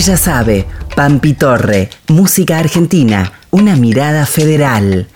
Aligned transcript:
Ella 0.00 0.16
sabe, 0.16 0.64
Pampi 0.94 1.34
Torre, 1.34 1.90
música 2.06 2.60
argentina, 2.60 3.32
una 3.50 3.74
mirada 3.74 4.26
federal. 4.26 5.08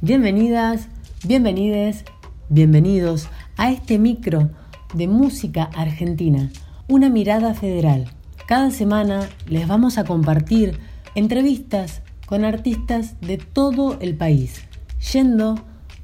Bienvenidas, 0.00 0.88
bienvenides, 1.22 2.04
bienvenidos 2.48 3.28
a 3.56 3.70
este 3.70 3.96
micro 4.00 4.50
de 4.92 5.06
música 5.06 5.70
argentina, 5.76 6.50
una 6.88 7.10
mirada 7.10 7.54
federal. 7.54 8.10
Cada 8.48 8.72
semana 8.72 9.28
les 9.46 9.68
vamos 9.68 9.98
a 9.98 10.04
compartir 10.04 10.80
entrevistas 11.14 12.02
con 12.26 12.44
artistas 12.44 13.20
de 13.20 13.38
todo 13.38 13.98
el 14.00 14.16
país, 14.16 14.64
yendo 15.12 15.54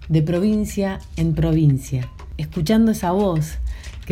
de 0.09 0.23
provincia 0.23 1.01
en 1.17 1.35
provincia, 1.35 2.09
escuchando 2.37 2.93
esa 2.93 3.11
voz 3.11 3.59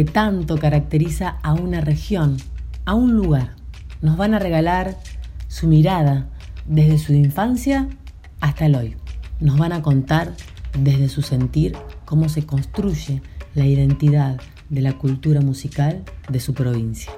que 0.01 0.05
tanto 0.07 0.57
caracteriza 0.57 1.37
a 1.43 1.53
una 1.53 1.83
región, 1.83 2.39
a 2.87 2.95
un 2.95 3.17
lugar. 3.17 3.55
Nos 4.01 4.17
van 4.17 4.33
a 4.33 4.39
regalar 4.39 4.97
su 5.47 5.67
mirada 5.67 6.31
desde 6.65 6.97
su 6.97 7.13
infancia 7.13 7.87
hasta 8.41 8.65
el 8.65 8.77
hoy. 8.77 8.97
Nos 9.41 9.59
van 9.59 9.75
a 9.75 9.83
contar 9.83 10.33
desde 10.73 11.11
su 11.11 11.21
sentir 11.21 11.77
cómo 12.07 12.31
se 12.31 12.47
construye 12.47 13.21
la 13.55 13.67
identidad 13.67 14.41
de 14.71 14.81
la 14.81 14.95
cultura 14.95 15.43
musical 15.43 16.03
de 16.31 16.41
su 16.41 16.55
provincia. 16.55 17.13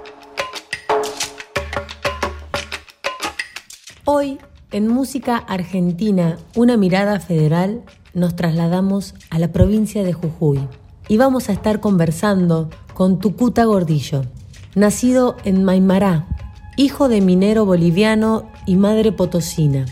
Hoy, 4.04 4.38
en 4.72 4.88
Música 4.88 5.36
Argentina, 5.36 6.36
una 6.56 6.76
mirada 6.76 7.20
federal, 7.20 7.82
nos 8.12 8.34
trasladamos 8.34 9.14
a 9.30 9.38
la 9.38 9.52
provincia 9.52 10.02
de 10.02 10.14
Jujuy 10.14 10.66
y 11.08 11.16
vamos 11.16 11.48
a 11.48 11.52
estar 11.52 11.80
conversando 11.80 12.70
con 12.94 13.18
Tucuta 13.18 13.64
Gordillo, 13.64 14.22
nacido 14.74 15.36
en 15.44 15.64
Maimará, 15.64 16.26
hijo 16.76 17.08
de 17.08 17.20
minero 17.20 17.64
boliviano 17.66 18.48
y 18.66 18.76
madre 18.76 19.12
potosina. 19.12 19.86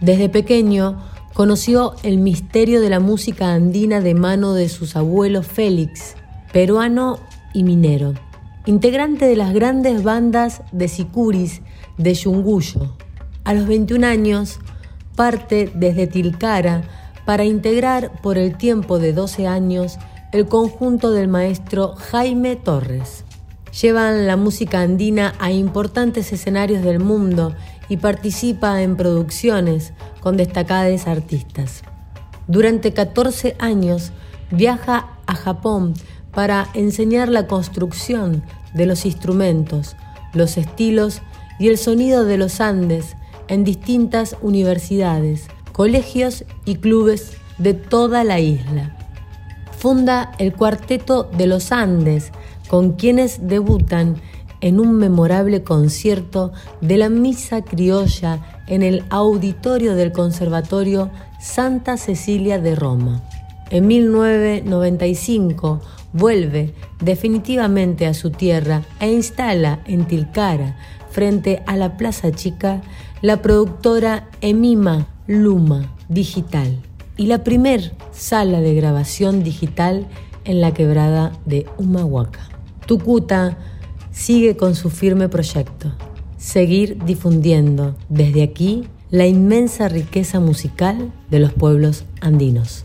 Desde 0.00 0.28
pequeño 0.28 0.98
conoció 1.34 1.94
el 2.02 2.18
misterio 2.18 2.80
de 2.80 2.90
la 2.90 3.00
música 3.00 3.52
andina 3.52 4.00
de 4.00 4.14
mano 4.14 4.54
de 4.54 4.68
sus 4.68 4.96
abuelos 4.96 5.46
Félix, 5.46 6.14
peruano 6.52 7.18
y 7.52 7.62
minero, 7.62 8.14
integrante 8.64 9.26
de 9.26 9.36
las 9.36 9.52
grandes 9.52 10.02
bandas 10.02 10.62
de 10.72 10.88
sicuris 10.88 11.62
de 11.98 12.14
Yunguyo, 12.14 12.96
a 13.44 13.54
los 13.54 13.66
21 13.66 14.06
años, 14.06 14.58
parte 15.14 15.70
desde 15.74 16.06
Tilcara 16.06 16.82
para 17.24 17.44
integrar 17.44 18.12
por 18.22 18.38
el 18.38 18.56
tiempo 18.56 18.98
de 18.98 19.12
12 19.12 19.46
años 19.46 19.98
el 20.32 20.46
conjunto 20.46 21.12
del 21.12 21.28
maestro 21.28 21.94
Jaime 21.96 22.56
Torres. 22.56 23.24
Llevan 23.80 24.26
la 24.26 24.36
música 24.36 24.80
andina 24.80 25.34
a 25.38 25.52
importantes 25.52 26.32
escenarios 26.32 26.82
del 26.82 26.98
mundo 26.98 27.54
y 27.88 27.98
participa 27.98 28.82
en 28.82 28.96
producciones 28.96 29.92
con 30.20 30.36
destacadas 30.36 31.06
artistas. 31.06 31.82
Durante 32.48 32.92
14 32.92 33.56
años 33.58 34.12
viaja 34.50 35.18
a 35.26 35.34
Japón 35.34 35.94
para 36.32 36.68
enseñar 36.74 37.28
la 37.28 37.46
construcción 37.46 38.42
de 38.74 38.86
los 38.86 39.06
instrumentos, 39.06 39.96
los 40.32 40.56
estilos 40.56 41.22
y 41.58 41.68
el 41.68 41.78
sonido 41.78 42.24
de 42.24 42.38
los 42.38 42.60
Andes 42.60 43.16
en 43.48 43.64
distintas 43.64 44.36
universidades, 44.42 45.46
colegios 45.72 46.44
y 46.64 46.76
clubes 46.76 47.36
de 47.58 47.74
toda 47.74 48.24
la 48.24 48.40
isla. 48.40 48.95
Funda 49.78 50.32
el 50.38 50.54
Cuarteto 50.54 51.24
de 51.24 51.46
los 51.46 51.70
Andes, 51.70 52.32
con 52.68 52.92
quienes 52.92 53.46
debutan 53.46 54.16
en 54.60 54.80
un 54.80 54.94
memorable 54.94 55.62
concierto 55.62 56.52
de 56.80 56.96
la 56.96 57.10
Misa 57.10 57.62
Criolla 57.62 58.62
en 58.66 58.82
el 58.82 59.04
auditorio 59.10 59.94
del 59.94 60.12
Conservatorio 60.12 61.10
Santa 61.40 61.98
Cecilia 61.98 62.58
de 62.58 62.74
Roma. 62.74 63.22
En 63.70 63.86
1995 63.86 65.80
vuelve 66.12 66.72
definitivamente 67.02 68.06
a 68.06 68.14
su 68.14 68.30
tierra 68.30 68.82
e 68.98 69.12
instala 69.12 69.80
en 69.84 70.06
Tilcara, 70.06 70.78
frente 71.10 71.62
a 71.66 71.76
la 71.76 71.98
Plaza 71.98 72.32
Chica, 72.32 72.80
la 73.20 73.42
productora 73.42 74.28
Emima 74.40 75.06
Luma 75.26 75.92
Digital 76.08 76.78
y 77.16 77.26
la 77.26 77.44
primer 77.44 77.92
sala 78.12 78.60
de 78.60 78.74
grabación 78.74 79.42
digital 79.42 80.06
en 80.44 80.60
la 80.60 80.72
quebrada 80.72 81.32
de 81.44 81.66
Humahuaca. 81.78 82.48
Tucuta 82.86 83.58
sigue 84.10 84.56
con 84.56 84.74
su 84.74 84.90
firme 84.90 85.28
proyecto, 85.28 85.92
seguir 86.36 87.02
difundiendo 87.04 87.96
desde 88.08 88.42
aquí 88.42 88.84
la 89.10 89.26
inmensa 89.26 89.88
riqueza 89.88 90.40
musical 90.40 91.12
de 91.30 91.38
los 91.38 91.52
pueblos 91.52 92.04
andinos. 92.20 92.84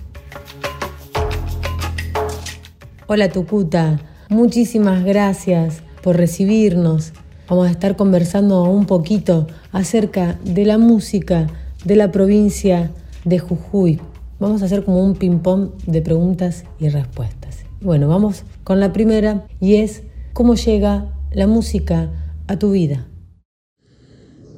Hola 3.07 3.29
Tucuta, 3.29 3.99
muchísimas 4.29 5.03
gracias 5.03 5.83
por 6.01 6.17
recibirnos 6.17 7.13
Vamos 7.51 7.67
a 7.67 7.71
estar 7.71 7.97
conversando 7.97 8.63
un 8.63 8.85
poquito 8.85 9.45
acerca 9.73 10.39
de 10.45 10.65
la 10.65 10.77
música 10.77 11.47
de 11.83 11.97
la 11.97 12.09
provincia 12.09 12.91
de 13.25 13.39
Jujuy. 13.39 13.99
Vamos 14.41 14.63
a 14.63 14.65
hacer 14.65 14.83
como 14.83 15.05
un 15.05 15.15
ping-pong 15.15 15.69
de 15.85 16.01
preguntas 16.01 16.65
y 16.79 16.89
respuestas. 16.89 17.59
Bueno, 17.79 18.07
vamos 18.07 18.43
con 18.63 18.79
la 18.79 18.91
primera 18.91 19.47
y 19.59 19.75
es 19.75 20.01
cómo 20.33 20.55
llega 20.55 21.15
la 21.31 21.45
música 21.45 22.11
a 22.47 22.57
tu 22.57 22.71
vida. 22.71 23.07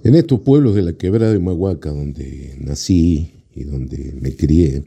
En 0.05 0.15
estos 0.15 0.39
pueblos 0.39 0.73
de 0.73 0.83
la 0.83 0.93
quebrada 0.93 1.33
de 1.33 1.39
Mahuaca, 1.39 1.89
donde 1.91 2.55
nací 2.61 3.43
y 3.53 3.65
donde 3.65 4.17
me 4.21 4.33
crié, 4.35 4.85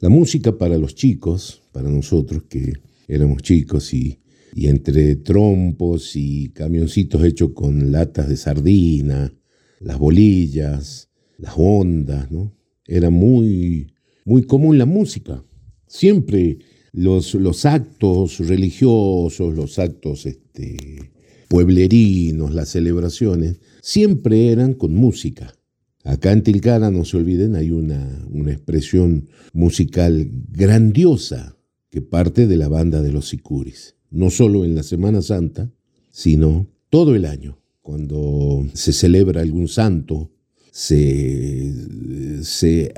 la 0.00 0.10
música 0.10 0.56
para 0.58 0.76
los 0.76 0.94
chicos, 0.94 1.62
para 1.72 1.88
nosotros 1.88 2.42
que 2.46 2.74
éramos 3.08 3.42
chicos 3.42 3.94
y 3.94 4.20
y 4.54 4.68
entre 4.68 5.16
trompos 5.16 6.14
y 6.14 6.50
camioncitos 6.50 7.24
hechos 7.24 7.50
con 7.54 7.90
latas 7.90 8.28
de 8.28 8.36
sardina, 8.36 9.32
las 9.80 9.98
bolillas, 9.98 11.08
las 11.38 11.54
ondas, 11.56 12.30
¿no? 12.30 12.52
Era 12.86 13.10
muy, 13.10 13.93
muy 14.24 14.42
común 14.44 14.78
la 14.78 14.86
música. 14.86 15.44
Siempre 15.86 16.58
los, 16.92 17.64
actos 17.64 18.38
religiosos, 18.38 19.54
los 19.54 19.78
actos 19.78 20.26
este, 20.26 21.12
pueblerinos, 21.48 22.54
las 22.54 22.70
celebraciones, 22.70 23.60
siempre 23.82 24.50
eran 24.50 24.74
con 24.74 24.94
música. 24.94 25.54
Acá 26.04 26.32
en 26.32 26.42
Tilcara, 26.42 26.90
no 26.90 27.04
se 27.04 27.16
olviden, 27.16 27.54
hay 27.54 27.70
una, 27.70 28.26
una 28.30 28.52
expresión 28.52 29.28
musical 29.52 30.30
grandiosa 30.50 31.56
que 31.90 32.02
parte 32.02 32.46
de 32.46 32.56
la 32.56 32.68
banda 32.68 33.00
de 33.02 33.12
los 33.12 33.28
Sicuris 33.28 33.94
no 34.14 34.30
solo 34.30 34.64
en 34.64 34.76
la 34.76 34.84
Semana 34.84 35.20
Santa, 35.20 35.70
sino 36.10 36.68
todo 36.88 37.16
el 37.16 37.24
año. 37.24 37.58
Cuando 37.82 38.64
se 38.72 38.92
celebra 38.92 39.42
algún 39.42 39.68
santo, 39.68 40.30
se, 40.74 41.72
se 42.42 42.92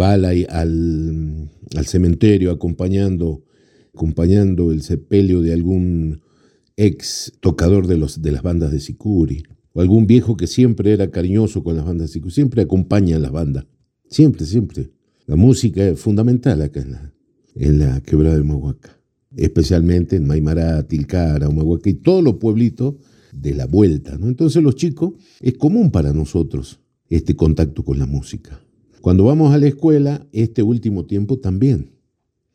va 0.00 0.12
al, 0.12 0.46
al, 0.48 1.86
cementerio 1.86 2.52
acompañando, 2.52 3.42
acompañando 3.92 4.70
el 4.70 4.82
sepelio 4.82 5.40
de 5.40 5.52
algún 5.52 6.20
ex 6.76 7.32
tocador 7.40 7.88
de, 7.88 7.96
los, 7.96 8.22
de 8.22 8.30
las 8.30 8.42
bandas 8.42 8.70
de 8.70 8.78
Sicuri, 8.78 9.42
o 9.72 9.80
algún 9.80 10.06
viejo 10.06 10.36
que 10.36 10.46
siempre 10.46 10.92
era 10.92 11.10
cariñoso 11.10 11.64
con 11.64 11.74
las 11.74 11.84
bandas 11.84 12.06
de 12.06 12.12
Sicuri, 12.12 12.32
siempre 12.32 12.62
acompaña 12.62 13.16
a 13.16 13.18
las 13.18 13.32
bandas, 13.32 13.66
siempre, 14.08 14.46
siempre. 14.46 14.92
La 15.26 15.34
música 15.34 15.84
es 15.88 15.98
fundamental 15.98 16.62
acá 16.62 16.80
en 16.80 16.92
la, 16.92 17.12
en 17.56 17.78
la 17.80 18.00
quebrada 18.02 18.36
de 18.36 18.44
Mahuaca 18.44 19.00
especialmente 19.36 20.16
en 20.16 20.26
Maimará, 20.26 20.82
Tilcara, 20.88 21.48
Humahuaca 21.48 21.88
y 21.88 21.94
todos 21.94 22.22
los 22.24 22.34
pueblitos 22.34 22.96
de 23.32 23.54
la 23.54 23.66
vuelta. 23.66 24.18
¿no? 24.18 24.26
Entonces 24.26 24.60
los 24.60 24.74
chicos, 24.74 25.14
es 25.40 25.56
común 25.56 25.92
para 25.92 26.12
nosotros 26.12 26.80
este 27.10 27.36
contacto 27.36 27.84
con 27.84 27.98
la 27.98 28.06
música. 28.06 28.60
Cuando 29.00 29.24
vamos 29.24 29.52
a 29.52 29.58
la 29.58 29.66
escuela, 29.66 30.26
este 30.32 30.62
último 30.62 31.06
tiempo 31.06 31.38
también. 31.38 31.92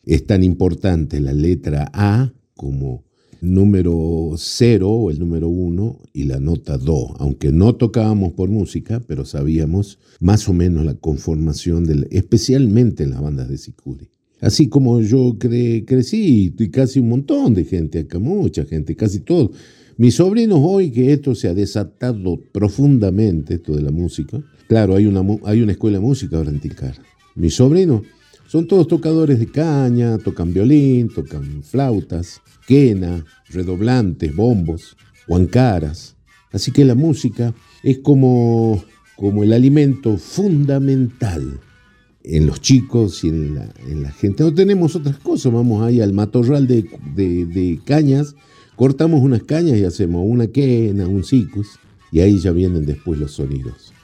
Es 0.03 0.25
tan 0.25 0.43
importante 0.43 1.19
la 1.19 1.33
letra 1.33 1.89
A 1.93 2.33
como 2.55 3.03
número 3.41 4.33
0 4.37 4.89
o 4.89 5.11
el 5.11 5.19
número 5.19 5.49
1 5.49 5.99
y 6.13 6.23
la 6.23 6.39
nota 6.39 6.77
Do, 6.77 7.15
aunque 7.19 7.51
no 7.51 7.75
tocábamos 7.75 8.33
por 8.33 8.49
música, 8.49 9.03
pero 9.07 9.25
sabíamos 9.25 9.99
más 10.19 10.47
o 10.47 10.53
menos 10.53 10.85
la 10.85 10.95
conformación, 10.95 11.85
del, 11.85 12.07
especialmente 12.11 13.03
en 13.03 13.11
las 13.11 13.21
bandas 13.21 13.49
de 13.49 13.57
Sicuri. 13.57 14.09
Así 14.41 14.67
como 14.67 15.01
yo 15.01 15.37
crecí 15.39 16.53
y 16.57 16.69
casi 16.69 16.99
un 16.99 17.09
montón 17.09 17.53
de 17.53 17.65
gente 17.65 17.99
acá, 17.99 18.19
mucha 18.19 18.65
gente, 18.65 18.95
casi 18.95 19.21
todo. 19.21 19.51
Mis 19.97 20.15
sobrinos 20.15 20.59
hoy 20.61 20.91
que 20.91 21.13
esto 21.13 21.35
se 21.35 21.47
ha 21.47 21.53
desatado 21.53 22.37
profundamente, 22.51 23.55
esto 23.55 23.73
de 23.73 23.81
la 23.81 23.91
música. 23.91 24.41
Claro, 24.67 24.95
hay 24.95 25.05
una, 25.05 25.21
hay 25.45 25.61
una 25.61 25.71
escuela 25.71 25.99
de 25.99 26.05
música 26.05 26.35
ahora 26.35 26.49
en 26.49 26.59
Tilcara. 26.59 27.01
Mis 27.35 27.55
sobrinos 27.55 28.01
Son 28.47 28.67
todos 28.67 28.87
tocadores 28.87 29.39
de 29.39 29.47
caña, 29.47 30.17
tocan 30.17 30.53
violín, 30.53 31.09
tocan 31.09 31.63
flautas, 31.63 32.41
quena, 32.67 33.25
redoblantes, 33.49 34.35
bombos, 34.35 34.97
huancaras. 35.27 36.15
Así 36.51 36.71
que 36.71 36.83
la 36.85 36.95
música 36.95 37.53
es 37.81 37.99
como, 37.99 38.83
como 39.15 39.43
el 39.43 39.53
alimento 39.53 40.17
fundamental 40.17 41.59
en 42.23 42.45
los 42.45 42.59
chicos 42.59 43.23
y 43.23 43.29
en 43.29 43.55
la, 43.55 44.11
gente. 44.11 44.43
No 44.43 44.53
tenemos 44.53 44.95
otras 44.95 45.17
cosas, 45.17 45.53
vamos 45.53 45.81
ahí 45.81 46.01
al 46.01 46.13
matorral 46.13 46.67
de, 46.67 46.83
de 47.15 47.79
cañas, 47.85 48.35
cortamos 48.75 49.21
unas 49.21 49.43
cañas 49.43 49.77
y 49.77 49.85
hacemos 49.85 50.23
una 50.25 50.47
quena, 50.47 51.07
un 51.07 51.23
cicus, 51.23 51.79
y 52.11 52.19
ahí 52.19 52.39
ya 52.39 52.51
vienen 52.51 52.85
después 52.85 53.19
los 53.19 53.31
sonidos. 53.31 53.94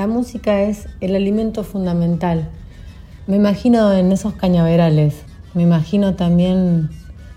La 0.00 0.06
música 0.06 0.62
es 0.62 0.88
el 1.02 1.14
alimento 1.14 1.62
fundamental. 1.62 2.48
Me 3.26 3.36
imagino 3.36 3.92
en 3.92 4.12
esos 4.12 4.32
cañaverales, 4.32 5.24
me 5.52 5.62
imagino 5.62 6.14
también 6.14 6.88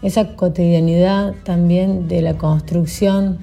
esa 0.02 0.38
cotidianidad 0.38 1.34
también 1.44 2.08
de 2.08 2.22
la 2.22 2.38
construcción 2.38 3.40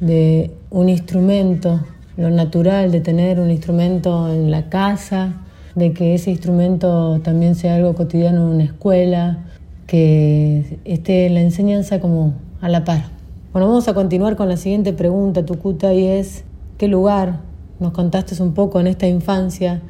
de 0.00 0.52
un 0.70 0.88
instrumento, 0.88 1.80
lo 2.16 2.30
natural 2.30 2.90
de 2.90 3.02
tener 3.02 3.40
un 3.40 3.50
instrumento 3.50 4.32
en 4.32 4.50
la 4.50 4.70
casa, 4.70 5.34
de 5.74 5.92
que 5.92 6.14
ese 6.14 6.30
instrumento 6.30 7.20
también 7.20 7.56
sea 7.56 7.74
algo 7.74 7.94
cotidiano 7.94 8.40
en 8.40 8.54
una 8.54 8.64
escuela, 8.64 9.44
que 9.86 10.78
esté 10.86 11.28
la 11.28 11.42
enseñanza 11.42 12.00
como 12.00 12.32
a 12.62 12.70
la 12.70 12.86
par. 12.86 13.04
Bueno, 13.52 13.68
vamos 13.68 13.86
a 13.88 13.92
continuar 13.92 14.34
con 14.34 14.48
la 14.48 14.56
siguiente 14.56 14.94
pregunta, 14.94 15.44
Tucuta, 15.44 15.92
y 15.92 16.06
es, 16.06 16.44
¿qué 16.78 16.88
lugar 16.88 17.51
nos 17.82 17.92
contaste 17.92 18.40
un 18.42 18.54
poco 18.54 18.80
en 18.80 18.86
esta 18.86 19.06
infancia, 19.06 19.82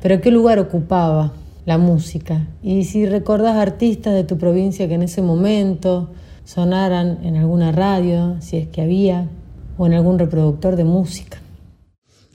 pero 0.00 0.20
¿qué 0.20 0.30
lugar 0.30 0.58
ocupaba 0.58 1.34
la 1.66 1.76
música? 1.76 2.48
Y 2.62 2.84
si 2.84 3.04
recordás 3.04 3.56
artistas 3.56 4.14
de 4.14 4.24
tu 4.24 4.38
provincia 4.38 4.88
que 4.88 4.94
en 4.94 5.02
ese 5.02 5.20
momento 5.20 6.10
sonaran 6.44 7.18
en 7.22 7.36
alguna 7.36 7.72
radio, 7.72 8.36
si 8.40 8.56
es 8.56 8.68
que 8.68 8.80
había, 8.80 9.28
o 9.76 9.86
en 9.86 9.94
algún 9.94 10.18
reproductor 10.18 10.76
de 10.76 10.84
música. 10.84 11.38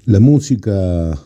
La 0.06 0.20
música, 0.20 1.18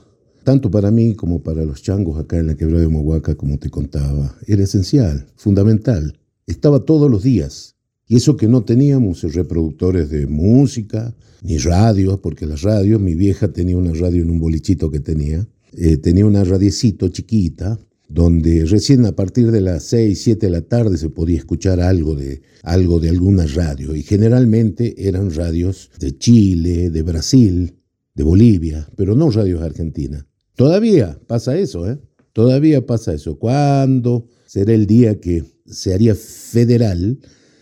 tanto 0.44 0.72
para 0.72 0.92
mí 0.92 1.14
como 1.16 1.42
para 1.42 1.64
los 1.66 1.82
changos 1.82 2.18
acá 2.18 2.38
en 2.38 2.48
la 2.48 2.56
quebrada 2.56 2.82
de 2.82 2.88
Mohuaca, 2.88 3.36
como 3.36 3.58
te 3.58 3.70
contaba, 3.70 4.36
era 4.48 4.64
esencial, 4.64 5.28
fundamental. 5.36 6.18
Estaba 6.48 6.80
todos 6.80 7.12
los 7.12 7.24
días. 7.24 7.76
Y 8.10 8.16
eso 8.16 8.36
que 8.36 8.48
no 8.48 8.64
teníamos 8.64 9.22
reproductores 9.22 10.10
de 10.10 10.26
música, 10.26 11.16
ni 11.44 11.60
radios, 11.60 12.20
porque 12.20 12.48
las 12.48 12.64
radios, 12.64 13.00
mi 13.00 13.14
vieja 13.14 13.54
tenía 13.54 13.78
una 13.78 13.94
radio 13.94 14.24
en 14.24 14.32
un 14.32 14.40
bolichito 14.40 14.90
que 14.90 15.00
tenía, 15.00 15.48
eh, 15.74 15.98
tenía 15.98 16.26
una 16.26 16.44
radiecito 16.44 17.10
chiquita, 17.10 17.80
donde 18.08 18.66
recién 18.66 19.06
a 19.06 19.12
partir 19.12 19.52
de 19.52 19.62
las 19.62 19.84
6, 19.84 20.20
7 20.20 20.48
de 20.48 20.52
la 20.52 20.62
tarde 20.62 20.98
se 20.98 21.10
podía 21.10 21.38
escuchar 21.38 21.80
algo 21.80 22.16
de, 22.16 22.42
algo 22.64 23.00
de 23.00 23.10
alguna 23.10 23.46
radio, 23.46 23.96
y 23.96 24.02
generalmente 24.02 25.08
eran 25.08 25.32
radios 25.32 25.92
de 26.00 26.18
Chile, 26.18 26.90
de 26.90 27.04
Brasil, 27.04 27.76
de 28.16 28.24
Bolivia, 28.24 28.90
pero 28.96 29.14
no 29.14 29.30
radios 29.30 29.62
argentinas. 29.62 30.26
Todavía 30.56 31.20
pasa 31.28 31.60
eso, 31.60 31.88
¿eh? 31.88 32.00
Todavía 32.34 32.88
pasa 32.88 33.14
eso. 33.14 33.38
¿Cuándo 33.38 34.26
será 34.48 34.74
el 34.74 34.88
día 34.88 35.20
que 35.20 35.44
se 35.68 35.94
haría 35.94 36.16
federal 36.16 37.20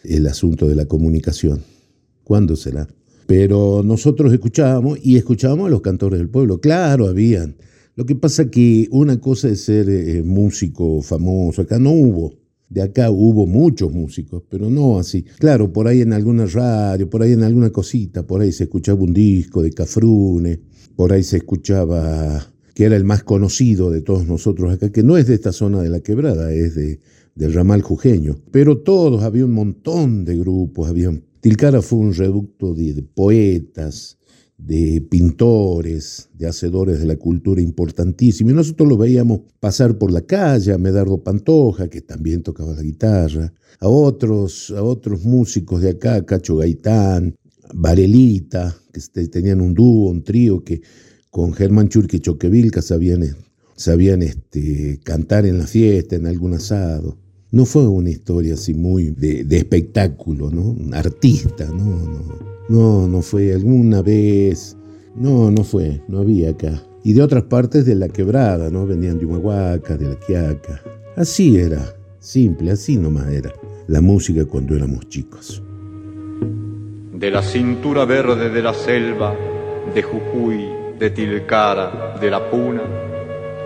el 0.07 0.27
asunto 0.27 0.67
de 0.67 0.75
la 0.75 0.85
comunicación? 0.85 1.61
¿Cuándo 2.23 2.55
será? 2.55 2.87
Pero 3.25 3.83
nosotros 3.83 4.31
escuchábamos 4.31 4.99
y 5.03 5.17
escuchábamos 5.17 5.67
a 5.67 5.69
los 5.69 5.81
cantores 5.81 6.19
del 6.19 6.29
pueblo. 6.29 6.59
Claro, 6.59 7.07
habían. 7.07 7.57
Lo 7.95 8.05
que 8.05 8.15
pasa 8.15 8.49
que 8.49 8.87
una 8.91 9.19
cosa 9.19 9.49
es 9.49 9.61
ser 9.61 9.89
eh, 9.89 10.23
músico 10.23 11.01
famoso. 11.01 11.61
Acá 11.61 11.79
no 11.79 11.91
hubo. 11.91 12.33
De 12.69 12.81
acá 12.81 13.09
hubo 13.09 13.47
muchos 13.47 13.91
músicos, 13.91 14.43
pero 14.49 14.69
no 14.69 14.99
así. 14.99 15.23
Claro, 15.39 15.71
por 15.71 15.87
ahí 15.87 16.01
en 16.01 16.13
alguna 16.13 16.45
radio, 16.45 17.09
por 17.09 17.23
ahí 17.23 17.31
en 17.31 17.43
alguna 17.43 17.69
cosita, 17.69 18.27
por 18.27 18.41
ahí 18.41 18.51
se 18.51 18.65
escuchaba 18.65 19.01
un 19.01 19.13
disco 19.13 19.61
de 19.61 19.71
Cafrune, 19.71 20.59
por 20.95 21.13
ahí 21.13 21.23
se 21.23 21.37
escuchaba 21.37 22.45
que 22.73 22.83
era 22.83 22.95
el 22.95 23.05
más 23.05 23.23
conocido 23.23 23.89
de 23.89 24.01
todos 24.01 24.27
nosotros 24.27 24.71
acá, 24.71 24.91
que 24.91 25.01
no 25.01 25.17
es 25.17 25.27
de 25.27 25.35
esta 25.35 25.51
zona 25.51 25.81
de 25.81 25.89
la 25.89 26.01
quebrada, 26.01 26.51
es 26.53 26.75
de, 26.75 26.99
del 27.37 27.53
ramal 27.53 27.81
jujeño. 27.81 28.37
Pero 28.51 28.79
todos, 28.79 29.23
había 29.23 29.45
un 29.45 29.53
montón 29.53 30.25
de 30.25 30.37
grupos, 30.37 30.89
habían 30.89 31.23
Tilcara 31.47 31.81
fue 31.81 31.99
un 31.99 32.13
reducto 32.13 32.73
de, 32.73 33.01
poetas, 33.03 34.17
de 34.57 35.05
pintores, 35.09 36.29
de 36.33 36.47
hacedores 36.47 36.99
de 36.99 37.05
la 37.05 37.15
cultura 37.15 37.61
importantísimo. 37.61 38.49
Y 38.49 38.53
nosotros 38.53 38.89
lo 38.89 38.97
veíamos 38.97 39.41
pasar 39.59 39.97
por 39.97 40.11
la 40.11 40.21
calle, 40.21 40.73
a 40.73 40.77
Medardo 40.77 41.23
Pantoja, 41.23 41.87
que 41.87 42.01
también 42.01 42.43
tocaba 42.43 42.73
la 42.73 42.81
guitarra, 42.81 43.53
a 43.79 43.87
otros, 43.87 44.71
a 44.71 44.81
otros 44.81 45.23
músicos 45.23 45.81
de 45.81 45.91
acá, 45.91 46.25
Cacho 46.25 46.57
Gaitán, 46.57 47.35
Varelita, 47.73 48.75
que 48.91 48.99
este, 48.99 49.27
tenían 49.27 49.61
un 49.61 49.73
dúo, 49.73 50.09
un 50.09 50.23
trío, 50.23 50.63
que 50.63 50.81
con 51.29 51.53
Germán 51.53 51.89
Churque 51.89 52.17
y 52.17 52.21
Choquevilca 52.21 52.81
sabían, 52.81 53.23
sabían 53.75 54.23
este, 54.23 54.99
cantar 55.03 55.45
en 55.45 55.59
la 55.59 55.67
fiesta, 55.67 56.15
en 56.15 56.25
algún 56.25 56.55
asado. 56.55 57.17
No 57.49 57.63
fue 57.63 57.87
una 57.87 58.09
historia 58.09 58.55
así 58.55 58.73
muy 58.73 59.11
de, 59.11 59.45
espectáculo, 59.55 60.51
¿no? 60.51 60.75
Artista, 60.93 61.65
no, 61.65 61.85
no. 61.85 62.47
No, 62.67 63.07
no 63.07 63.21
fue 63.21 63.53
alguna 63.53 64.01
vez. 64.01 64.75
No, 65.15 65.49
no 65.49 65.63
fue, 65.63 66.01
no 66.09 66.19
había 66.19 66.49
acá. 66.49 66.83
Y 67.05 67.13
de 67.13 67.21
otras 67.21 67.43
partes 67.43 67.85
de 67.85 67.95
la 67.95 68.09
quebrada, 68.09 68.69
¿no? 68.69 68.85
Venían 68.85 69.17
de 69.17 69.25
Humahuaca, 69.25 69.95
de 69.95 70.09
la 70.09 70.19
Quiaca. 70.19 70.81
Así 71.15 71.57
era, 71.57 71.95
simple, 72.19 72.71
así 72.71 72.97
nomás 72.97 73.31
era 73.31 73.53
la 73.87 74.01
música 74.01 74.43
cuando 74.43 74.75
éramos 74.75 75.07
chicos. 75.07 75.63
De 77.13 77.31
la 77.31 77.41
cintura 77.41 78.03
verde 78.03 78.49
de 78.49 78.61
la 78.61 78.73
selva, 78.73 79.33
de 79.95 80.03
Jujuy, 80.03 80.65
de 80.99 81.09
Tilcara, 81.11 82.17
de 82.19 82.29
la 82.29 82.51
Puna, 82.51 82.83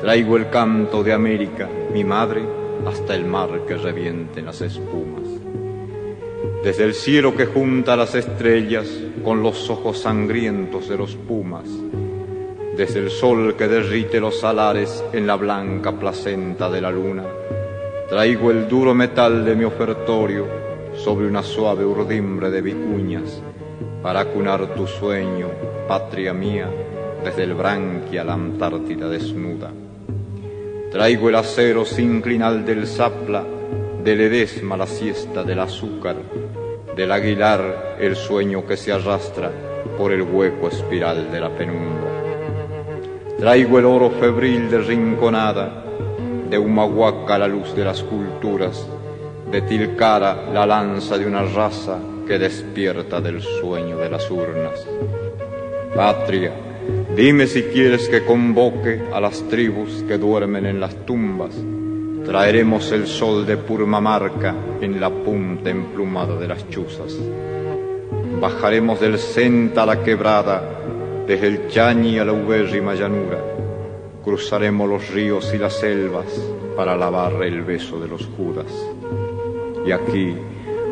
traigo 0.01 0.37
el 0.37 0.51
canto 0.51 1.03
de 1.03 1.13
América, 1.13 1.67
mi 1.91 2.03
madre 2.03 2.60
hasta 2.85 3.15
el 3.15 3.25
mar 3.25 3.65
que 3.67 3.75
revienten 3.75 4.45
las 4.45 4.61
espumas. 4.61 5.27
Desde 6.63 6.83
el 6.83 6.93
cielo 6.93 7.35
que 7.35 7.45
junta 7.45 7.95
las 7.95 8.15
estrellas 8.15 8.87
con 9.23 9.41
los 9.41 9.69
ojos 9.69 9.99
sangrientos 9.99 10.89
de 10.89 10.97
los 10.97 11.15
pumas, 11.15 11.65
desde 12.77 12.99
el 12.99 13.09
sol 13.09 13.55
que 13.57 13.67
derrite 13.67 14.19
los 14.19 14.39
salares 14.39 15.03
en 15.13 15.27
la 15.27 15.35
blanca 15.35 15.91
placenta 15.91 16.69
de 16.69 16.81
la 16.81 16.91
luna, 16.91 17.25
traigo 18.09 18.51
el 18.51 18.67
duro 18.67 18.93
metal 18.93 19.43
de 19.43 19.55
mi 19.55 19.63
ofertorio 19.63 20.45
sobre 20.95 21.27
una 21.27 21.43
suave 21.43 21.85
urdimbre 21.85 22.49
de 22.49 22.61
vicuñas 22.61 23.41
para 24.01 24.25
cunar 24.25 24.75
tu 24.75 24.87
sueño, 24.87 25.47
patria 25.87 26.33
mía, 26.33 26.69
desde 27.23 27.43
el 27.43 27.53
branquia 27.53 28.21
a 28.21 28.25
la 28.25 28.33
Antártida 28.33 29.07
desnuda. 29.07 29.71
Traigo 30.91 31.29
el 31.29 31.35
acero 31.35 31.85
sin 31.85 32.21
crinal 32.21 32.65
del 32.65 32.85
zapla, 32.85 33.45
del 34.03 34.19
edesma 34.19 34.75
la 34.75 34.85
siesta 34.85 35.41
del 35.41 35.61
azúcar, 35.61 36.17
del 36.93 37.09
aguilar 37.13 37.95
el 37.97 38.17
sueño 38.17 38.67
que 38.67 38.75
se 38.75 38.91
arrastra 38.91 39.49
por 39.97 40.11
el 40.11 40.21
hueco 40.21 40.67
espiral 40.67 41.31
de 41.31 41.39
la 41.39 41.49
penumbra. 41.49 42.11
Traigo 43.39 43.79
el 43.79 43.85
oro 43.85 44.09
febril 44.09 44.69
de 44.69 44.79
rinconada, 44.79 45.85
de 46.49 46.57
Humahuaca 46.57 47.37
la 47.37 47.47
luz 47.47 47.73
de 47.73 47.85
las 47.85 48.03
culturas, 48.03 48.85
de 49.49 49.61
Tilcara 49.61 50.51
la 50.53 50.65
lanza 50.65 51.17
de 51.17 51.25
una 51.25 51.43
raza 51.43 51.99
que 52.27 52.37
despierta 52.37 53.21
del 53.21 53.41
sueño 53.41 53.97
de 53.97 54.09
las 54.09 54.29
urnas. 54.29 54.85
Patria, 55.95 56.51
Dime 57.15 57.45
si 57.47 57.63
quieres 57.63 58.07
que 58.09 58.23
convoque 58.23 59.01
a 59.11 59.19
las 59.19 59.43
tribus 59.49 60.03
que 60.07 60.17
duermen 60.17 60.65
en 60.65 60.79
las 60.79 60.95
tumbas. 61.05 61.55
Traeremos 62.25 62.91
el 62.91 63.07
sol 63.07 63.45
de 63.45 63.57
Purmamarca 63.57 64.55
en 64.79 64.99
la 64.99 65.09
punta 65.09 65.69
emplumada 65.69 66.37
de 66.37 66.47
las 66.47 66.69
chuzas. 66.69 67.17
Bajaremos 68.39 68.99
del 69.01 69.17
Senta 69.19 69.83
a 69.83 69.85
la 69.85 70.03
quebrada, 70.03 70.63
desde 71.27 71.47
el 71.47 71.67
Chañi 71.67 72.17
a 72.17 72.25
la 72.25 72.33
ubérrima 72.33 72.95
llanura. 72.95 73.39
cruzaremos 74.23 74.87
los 74.87 75.09
ríos 75.09 75.51
y 75.53 75.57
las 75.57 75.79
selvas 75.79 76.27
para 76.75 76.95
lavar 76.95 77.43
el 77.43 77.63
beso 77.63 77.99
de 77.99 78.07
los 78.07 78.27
Judas. 78.37 78.71
Y 79.85 79.91
aquí, 79.91 80.35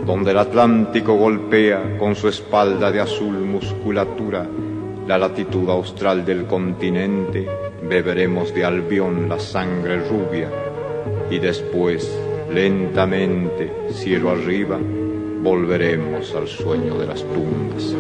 donde 0.06 0.32
el 0.32 0.38
Atlántico 0.40 1.14
golpea 1.14 1.98
con 2.00 2.16
su 2.16 2.28
espalda 2.28 2.92
de 2.92 3.00
azul 3.00 3.38
musculatura 3.38 4.48
la 5.10 5.18
latitud 5.18 5.68
austral 5.72 6.24
del 6.24 6.46
continente, 6.46 7.48
beberemos 7.82 8.54
de 8.54 8.64
Albión 8.64 9.28
la 9.28 9.40
sangre 9.40 10.08
rubia 10.08 10.52
y 11.32 11.40
después, 11.40 12.16
lentamente, 12.54 13.74
cielo 13.90 14.30
arriba, 14.30 14.78
volveremos 15.42 16.36
al 16.36 16.48
sueño 16.48 16.96
de 17.00 17.08
las 17.08 17.24
tumbas. 17.24 17.96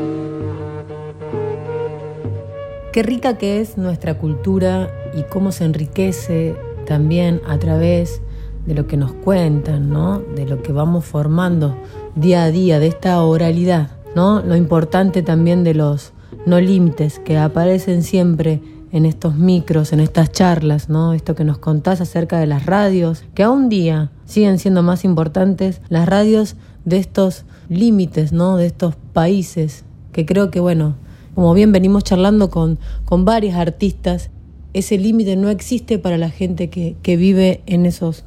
Qué 2.92 3.02
rica 3.02 3.40
que 3.40 3.60
es 3.60 3.76
nuestra 3.76 4.20
cultura 4.20 4.92
y 5.16 5.24
cómo 5.24 5.52
se 5.52 5.66
enriquece 5.66 6.56
también 6.86 7.42
a 7.48 7.58
través 7.58 8.22
de 8.68 8.76
lo 8.76 8.86
que 8.86 8.98
nos 8.98 9.14
cuentan, 9.14 9.90
¿no? 9.90 10.20
De 10.20 10.46
lo 10.46 10.62
que 10.62 10.72
vamos 10.72 11.06
formando 11.06 11.76
día 12.14 12.44
a 12.44 12.52
día, 12.52 12.78
de 12.78 12.86
esta 12.86 13.20
oralidad, 13.24 13.98
¿no? 14.16 14.44
Lo 14.44 14.56
importante 14.56 15.24
también 15.24 15.64
de 15.64 15.74
los 15.74 16.14
no 16.46 16.60
límites 16.60 17.20
que 17.20 17.38
aparecen 17.38 18.04
siempre 18.04 18.62
en 18.92 19.06
estos 19.06 19.36
micros, 19.36 19.94
en 19.94 20.00
estas 20.00 20.32
charlas, 20.32 20.90
¿no? 20.90 21.14
Esto 21.14 21.36
que 21.36 21.44
nos 21.44 21.60
contás 21.60 22.02
acerca 22.02 22.40
de 22.40 22.48
las 22.48 22.66
radios, 22.66 23.24
que 23.34 23.44
a 23.44 23.52
un 23.52 23.70
día 23.70 24.12
siguen 24.26 24.60
siendo 24.60 24.84
más 24.84 25.06
importantes 25.06 25.82
las 25.90 26.08
radios 26.08 26.56
de 26.86 26.98
estos 26.98 27.46
límites, 27.70 28.32
¿no? 28.32 28.58
De 28.58 28.66
estos 28.66 28.96
países, 29.14 29.84
que 30.12 30.26
creo 30.26 30.50
que, 30.50 30.60
bueno, 30.60 30.96
como 31.36 31.54
bien 31.54 31.72
venimos 31.72 32.04
charlando 32.04 32.50
con, 32.50 32.80
con 33.06 33.26
varios 33.26 33.56
artistas, 33.56 34.32
ese 34.74 34.98
límite 34.98 35.36
no 35.36 35.50
existe 35.50 36.00
para 36.00 36.18
la 36.18 36.30
gente 36.30 36.70
que, 36.70 36.96
que 37.02 37.18
vive 37.18 37.62
en 37.66 37.86
esos 37.86 38.24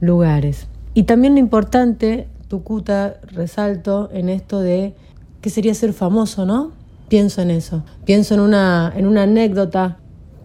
lugares. 0.00 0.68
Y 0.94 1.04
también 1.04 1.34
lo 1.34 1.40
importante, 1.40 2.26
Tucuta, 2.48 3.18
resalto 3.32 4.08
en 4.12 4.28
esto 4.28 4.60
de 4.60 4.94
qué 5.40 5.50
sería 5.50 5.74
ser 5.74 5.92
famoso, 5.92 6.46
¿no? 6.46 6.72
Pienso 7.08 7.42
en 7.42 7.50
eso. 7.50 7.84
Pienso 8.04 8.34
en 8.34 8.40
una, 8.40 8.92
en 8.96 9.06
una 9.06 9.22
anécdota 9.22 9.98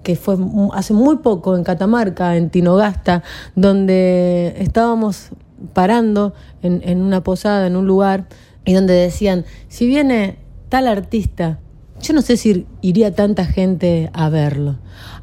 que 0.04 0.16
fue 0.16 0.36
hace 0.74 0.94
muy 0.94 1.18
poco 1.18 1.56
en 1.56 1.64
Catamarca, 1.64 2.36
en 2.36 2.50
Tinogasta, 2.50 3.24
donde 3.56 4.56
estábamos 4.58 5.30
parando 5.74 6.34
en, 6.62 6.82
en 6.84 7.02
una 7.02 7.24
posada, 7.24 7.68
en 7.68 7.76
un 7.76 7.86
lugar, 7.86 8.28
y 8.66 8.74
donde 8.74 8.94
decían, 8.94 9.46
si 9.68 9.86
viene 9.88 10.40
tal 10.70 10.88
artista, 10.88 11.60
yo 12.02 12.14
no 12.14 12.22
sé 12.22 12.38
si 12.38 12.66
iría 12.82 13.14
tanta 13.14 13.46
gente 13.46 14.10
a 14.14 14.30
verlo. 14.30 14.78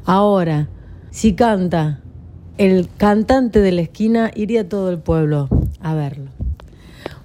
Ahora, 0.05 0.69
si 1.11 1.33
canta 1.33 2.01
el 2.57 2.89
cantante 2.97 3.59
de 3.59 3.71
la 3.71 3.81
esquina, 3.81 4.31
iría 4.35 4.67
todo 4.67 4.89
el 4.89 4.99
pueblo 4.99 5.49
a 5.81 5.93
verlo. 5.93 6.31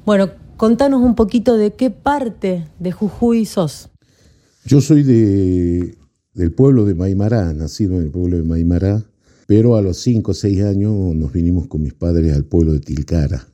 Bueno, 0.04 0.30
contanos 0.56 1.02
un 1.02 1.14
poquito 1.14 1.56
de 1.56 1.75
qué 1.75 1.90
parte 1.90 2.66
de 2.78 2.92
Jujuy 2.92 3.44
sos. 3.44 3.90
Yo 4.66 4.80
soy 4.80 5.02
de, 5.02 5.94
del 6.33 6.52
pueblo 6.52 6.87
de 6.87 6.94
Maimará, 6.94 7.52
nacido 7.52 7.97
en 7.97 8.04
el 8.04 8.11
pueblo 8.11 8.38
de 8.38 8.44
Maimará, 8.44 9.04
pero 9.47 9.76
a 9.76 9.83
los 9.83 9.99
5 9.99 10.30
o 10.30 10.35
6 10.35 10.62
años 10.62 11.14
nos 11.14 11.35
vinimos 11.35 11.66
con 11.66 11.83
mis 11.83 11.92
padres 11.92 12.35
al 12.35 12.47
pueblo 12.47 12.73
de 12.73 12.80
Tilcara. 12.80 13.47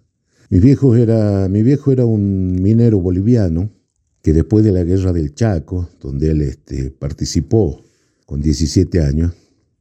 Mi 0.50 0.61
viejo 0.61 0.95
era, 0.95 1.49
mi 1.49 1.64
viejo 1.64 1.90
era 1.90 2.07
un 2.07 2.62
minero 2.62 3.00
boliviano 3.00 3.71
que 4.23 4.33
después 4.33 4.64
de 4.64 4.71
la 4.71 4.85
guerra 4.85 5.12
del 5.12 5.35
Chaco, 5.35 5.88
donde 6.00 6.31
él 6.31 6.43
este, 6.43 6.93
participó 6.93 7.83
con 8.25 8.40
17 8.40 9.02
años, 9.02 9.33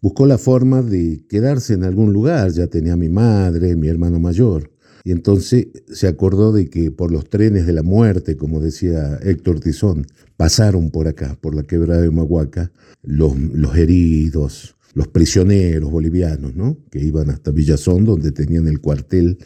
buscó 0.01 0.25
la 0.25 0.39
forma 0.39 0.81
de 0.81 1.25
quedarse 1.29 1.75
en 1.75 1.83
algún 1.83 2.11
lugar, 2.11 2.51
ya 2.53 2.65
tenía 2.65 2.95
mi 2.95 3.09
madre, 3.09 3.75
mi 3.75 3.87
hermano 3.87 4.19
mayor, 4.19 4.71
y 5.09 5.11
entonces 5.11 5.69
se 5.91 6.07
acordó 6.07 6.53
de 6.53 6.69
que 6.69 6.91
por 6.91 7.11
los 7.11 7.27
trenes 7.27 7.65
de 7.65 7.73
la 7.73 7.81
muerte, 7.81 8.37
como 8.37 8.59
decía 8.59 9.17
Héctor 9.23 9.59
Tizón, 9.59 10.05
pasaron 10.37 10.91
por 10.91 11.07
acá, 11.07 11.35
por 11.41 11.55
la 11.55 11.63
quebrada 11.63 12.01
de 12.01 12.11
Mahuaca, 12.11 12.71
los, 13.01 13.35
los 13.35 13.75
heridos, 13.75 14.75
los 14.93 15.07
prisioneros 15.07 15.89
bolivianos, 15.89 16.55
¿no? 16.55 16.77
que 16.91 16.99
iban 16.99 17.31
hasta 17.31 17.49
Villazón, 17.49 18.05
donde 18.05 18.31
tenían 18.31 18.67
el 18.67 18.81
cuartel, 18.81 19.39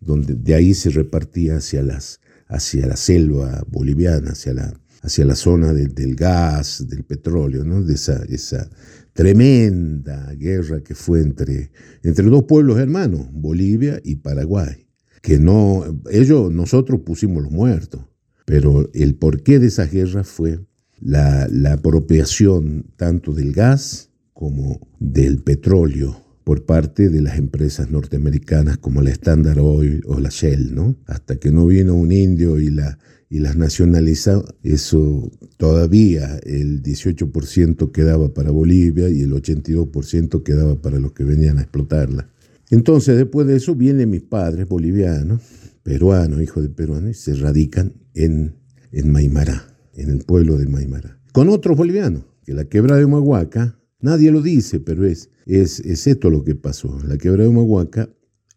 donde 0.00 0.36
de 0.36 0.54
ahí 0.54 0.72
se 0.72 0.88
repartía 0.88 1.58
hacia 1.58 1.82
las 1.82 2.20
hacia 2.46 2.86
la 2.86 2.96
selva 2.96 3.62
boliviana, 3.68 4.30
hacia 4.30 4.54
la, 4.54 4.72
hacia 5.02 5.26
la 5.26 5.36
zona 5.36 5.74
del 5.74 6.14
gas, 6.14 6.86
del 6.88 7.04
petróleo, 7.04 7.62
¿no? 7.62 7.82
de 7.82 7.92
esa, 7.92 8.24
esa 8.24 8.70
tremenda 9.12 10.32
guerra 10.32 10.82
que 10.82 10.94
fue 10.94 11.20
entre, 11.20 11.72
entre 12.02 12.24
dos 12.24 12.44
pueblos 12.44 12.78
hermanos, 12.78 13.26
Bolivia 13.32 14.00
y 14.02 14.16
Paraguay, 14.16 14.83
que 15.24 15.38
no, 15.38 15.84
ellos, 16.10 16.52
nosotros 16.52 17.00
pusimos 17.00 17.42
los 17.42 17.50
muertos, 17.50 18.02
pero 18.44 18.90
el 18.92 19.14
porqué 19.14 19.58
de 19.58 19.68
esa 19.68 19.86
guerra 19.86 20.22
fue 20.22 20.60
la, 21.00 21.48
la 21.50 21.72
apropiación 21.72 22.92
tanto 22.96 23.32
del 23.32 23.54
gas 23.54 24.10
como 24.34 24.86
del 25.00 25.38
petróleo 25.38 26.20
por 26.44 26.66
parte 26.66 27.08
de 27.08 27.22
las 27.22 27.38
empresas 27.38 27.90
norteamericanas 27.90 28.76
como 28.76 29.00
la 29.00 29.12
Standard 29.12 29.60
Oil 29.60 30.02
o 30.06 30.20
la 30.20 30.28
Shell, 30.28 30.74
¿no? 30.74 30.94
Hasta 31.06 31.36
que 31.36 31.50
no 31.50 31.68
vino 31.68 31.94
un 31.94 32.12
indio 32.12 32.60
y, 32.60 32.68
la, 32.68 32.98
y 33.30 33.38
las 33.38 33.56
nacionalizó, 33.56 34.44
eso 34.62 35.32
todavía 35.56 36.38
el 36.42 36.82
18% 36.82 37.92
quedaba 37.92 38.34
para 38.34 38.50
Bolivia 38.50 39.08
y 39.08 39.22
el 39.22 39.32
82% 39.32 40.42
quedaba 40.42 40.82
para 40.82 40.98
los 40.98 41.12
que 41.12 41.24
venían 41.24 41.56
a 41.56 41.62
explotarla. 41.62 42.28
Entonces, 42.74 43.16
después 43.16 43.46
de 43.46 43.56
eso, 43.56 43.74
vienen 43.74 44.10
mis 44.10 44.22
padres 44.22 44.68
bolivianos, 44.68 45.40
peruanos, 45.82 46.42
hijos 46.42 46.62
de 46.62 46.70
peruanos, 46.70 47.10
y 47.10 47.14
se 47.14 47.34
radican 47.34 47.94
en, 48.14 48.56
en 48.92 49.10
Maimará, 49.10 49.76
en 49.94 50.10
el 50.10 50.24
pueblo 50.24 50.58
de 50.58 50.66
Maimará, 50.66 51.20
con 51.32 51.48
otros 51.48 51.76
bolivianos, 51.76 52.24
que 52.44 52.52
la 52.52 52.64
quebra 52.64 52.96
de 52.96 53.04
Humahuaca 53.04 53.78
Nadie 54.04 54.30
lo 54.30 54.42
dice, 54.42 54.80
pero 54.80 55.06
es, 55.06 55.30
es, 55.46 55.80
es 55.80 56.06
esto 56.06 56.28
lo 56.28 56.44
que 56.44 56.54
pasó. 56.54 57.00
La 57.08 57.16
quebrada 57.16 57.44
de 57.44 57.48
Humahuaca 57.48 58.10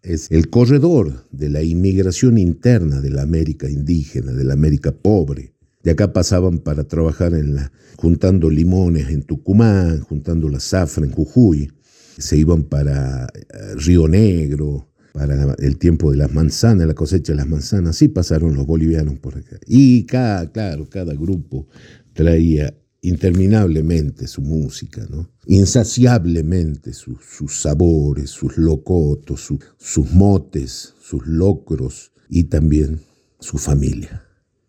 es 0.03 0.29
el 0.29 0.49
corredor 0.49 1.23
de 1.31 1.49
la 1.49 1.63
inmigración 1.63 2.37
interna 2.37 2.99
de 2.99 3.11
la 3.11 3.21
América 3.21 3.69
indígena, 3.69 4.33
de 4.33 4.43
la 4.43 4.55
América 4.55 4.91
pobre. 4.91 5.53
De 5.83 5.91
acá 5.91 6.11
pasaban 6.11 6.59
para 6.59 6.83
trabajar 6.83 7.33
en 7.33 7.55
la, 7.55 7.71
juntando 7.95 8.49
limones 8.49 9.07
en 9.07 9.23
Tucumán, 9.23 10.01
juntando 10.01 10.49
la 10.49 10.59
zafra 10.59 11.05
en 11.05 11.13
Jujuy. 11.13 11.71
Se 12.17 12.37
iban 12.37 12.63
para 12.63 13.25
eh, 13.25 13.75
Río 13.75 14.07
Negro, 14.07 14.89
para 15.13 15.55
el 15.59 15.77
tiempo 15.77 16.11
de 16.11 16.17
las 16.17 16.31
manzanas, 16.31 16.87
la 16.87 16.93
cosecha 16.93 17.33
de 17.33 17.37
las 17.37 17.47
manzanas. 17.47 17.91
Así 17.91 18.07
pasaron 18.07 18.55
los 18.55 18.65
bolivianos 18.65 19.17
por 19.19 19.37
acá. 19.37 19.57
Y 19.65 20.05
cada, 20.05 20.51
claro, 20.51 20.87
cada 20.89 21.13
grupo 21.13 21.67
traía 22.13 22.73
interminablemente 23.01 24.27
su 24.27 24.41
música, 24.41 25.05
¿no? 25.09 25.29
insaciablemente 25.45 26.93
sus 26.93 27.61
sabores, 27.61 28.29
sus 28.29 28.57
locotos, 28.57 29.49
sus 29.77 30.11
motes, 30.11 30.93
sus 30.99 31.25
locros 31.25 32.11
y 32.29 32.45
también 32.45 32.99
su 33.39 33.57
familia. 33.57 34.23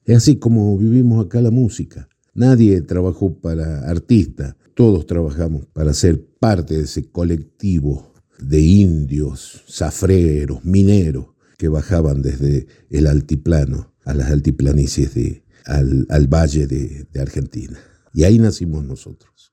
Es 0.04 0.18
así 0.18 0.36
como 0.36 0.76
vivimos 0.78 1.24
acá 1.24 1.40
la 1.40 1.50
música. 1.50 2.08
Nadie 2.38 2.82
trabajó 2.82 3.34
para 3.40 3.80
artista, 3.90 4.56
todos 4.74 5.06
trabajamos 5.06 5.66
para 5.72 5.92
ser 5.92 6.24
parte 6.38 6.76
de 6.76 6.84
ese 6.84 7.10
colectivo 7.10 8.12
de 8.38 8.60
indios, 8.60 9.64
zafreros, 9.68 10.64
mineros 10.64 11.30
que 11.56 11.66
bajaban 11.66 12.22
desde 12.22 12.68
el 12.90 13.08
altiplano 13.08 13.92
a 14.04 14.14
las 14.14 14.30
altiplanicies 14.30 15.14
de, 15.14 15.42
al, 15.64 16.06
valle 16.32 16.68
de 16.68 17.20
Argentina. 17.20 17.76
Y 18.14 18.22
ahí 18.22 18.38
nacimos 18.38 18.84
nosotros. 18.84 19.52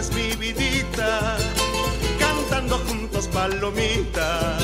Martes 0.00 0.14
mi 0.14 0.34
vidita 0.36 1.36
palomita. 3.32 4.58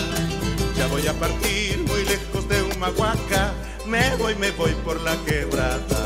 Ya 0.76 0.86
voy 0.88 1.06
a 1.06 1.12
partir 1.12 1.78
muy 1.86 2.04
lejos 2.04 2.48
de 2.48 2.62
Humahuaca, 2.62 3.54
me 3.86 4.16
voy, 4.16 4.34
me 4.34 4.50
voy 4.52 4.72
por 4.84 5.00
la 5.00 5.16
quebrada. 5.24 6.02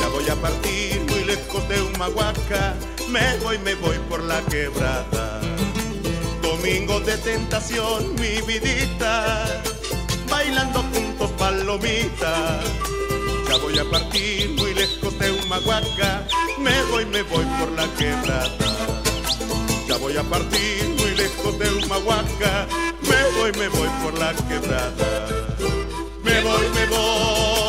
Ya 0.00 0.08
voy 0.08 0.28
a 0.28 0.36
partir 0.36 1.00
muy 1.08 1.24
lejos 1.24 1.68
de 1.68 1.82
Humahuaca, 1.82 2.74
me 3.08 3.38
voy, 3.42 3.58
me 3.58 3.74
voy 3.76 3.98
por 4.08 4.22
la 4.22 4.40
quebrada. 4.42 5.40
Domingo 6.42 7.00
de 7.00 7.16
tentación, 7.18 8.14
mi 8.16 8.40
vidita, 8.42 9.62
bailando 10.30 10.82
juntos 10.92 11.30
palomita. 11.38 12.60
Ya 13.48 13.56
voy 13.58 13.78
a 13.78 13.84
partir 13.90 14.57
de 15.16 15.32
Humahuaca, 15.32 16.26
me 16.58 16.82
voy, 16.90 17.06
me 17.06 17.22
voy 17.22 17.44
por 17.58 17.70
la 17.72 17.86
quebrada. 17.94 18.48
Ya 19.88 19.96
voy 19.96 20.16
a 20.16 20.22
partir 20.22 20.88
muy 20.98 21.14
lejos 21.16 21.58
de 21.58 21.72
Humahuaca, 21.74 22.66
me 23.02 23.38
voy, 23.38 23.52
me 23.52 23.68
voy 23.68 23.88
por 24.02 24.18
la 24.18 24.34
quebrada. 24.34 25.28
Me 26.22 26.40
voy, 26.42 26.68
me 26.74 26.86
voy, 26.86 27.67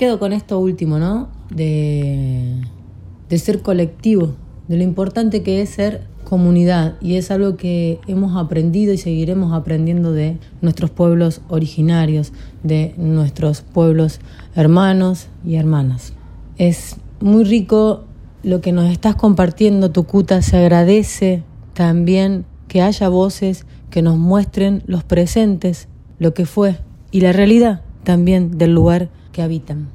quedo 0.00 0.18
con 0.18 0.32
esto 0.32 0.58
último, 0.58 0.98
¿no? 0.98 1.28
De, 1.50 2.54
de 3.28 3.38
ser 3.38 3.60
colectivo, 3.60 4.34
de 4.66 4.78
lo 4.78 4.82
importante 4.82 5.42
que 5.42 5.60
es 5.60 5.68
ser 5.68 6.06
comunidad 6.24 6.96
y 7.02 7.16
es 7.16 7.30
algo 7.30 7.58
que 7.58 8.00
hemos 8.06 8.34
aprendido 8.34 8.94
y 8.94 8.96
seguiremos 8.96 9.52
aprendiendo 9.52 10.12
de 10.12 10.38
nuestros 10.62 10.90
pueblos 10.90 11.42
originarios, 11.48 12.32
de 12.62 12.94
nuestros 12.96 13.60
pueblos 13.60 14.20
hermanos 14.54 15.26
y 15.44 15.56
hermanas. 15.56 16.14
Es 16.56 16.96
muy 17.20 17.44
rico 17.44 18.04
lo 18.42 18.62
que 18.62 18.72
nos 18.72 18.90
estás 18.90 19.16
compartiendo, 19.16 19.90
Tucuta, 19.90 20.40
se 20.40 20.56
agradece 20.56 21.42
también 21.74 22.46
que 22.68 22.80
haya 22.80 23.10
voces 23.10 23.66
que 23.90 24.00
nos 24.00 24.16
muestren 24.16 24.82
los 24.86 25.04
presentes, 25.04 25.88
lo 26.18 26.32
que 26.32 26.46
fue 26.46 26.78
y 27.10 27.20
la 27.20 27.32
realidad 27.32 27.82
también 28.02 28.56
del 28.56 28.72
lugar 28.74 29.10
que 29.32 29.42
habitan. 29.42 29.88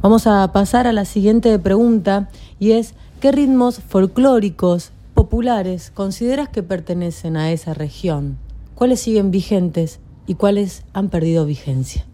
Vamos 0.00 0.26
a 0.26 0.52
pasar 0.52 0.86
a 0.86 0.92
la 0.92 1.04
siguiente 1.04 1.58
pregunta 1.58 2.30
y 2.58 2.72
es, 2.72 2.94
¿qué 3.20 3.32
ritmos 3.32 3.80
folclóricos 3.80 4.92
populares 5.14 5.90
consideras 5.90 6.48
que 6.48 6.62
pertenecen 6.62 7.36
a 7.36 7.52
esa 7.52 7.74
región? 7.74 8.38
¿Cuáles 8.74 9.00
siguen 9.00 9.30
vigentes 9.30 10.00
y 10.26 10.34
cuáles 10.34 10.82
han 10.92 11.10
perdido 11.10 11.46
vigencia? 11.46 12.04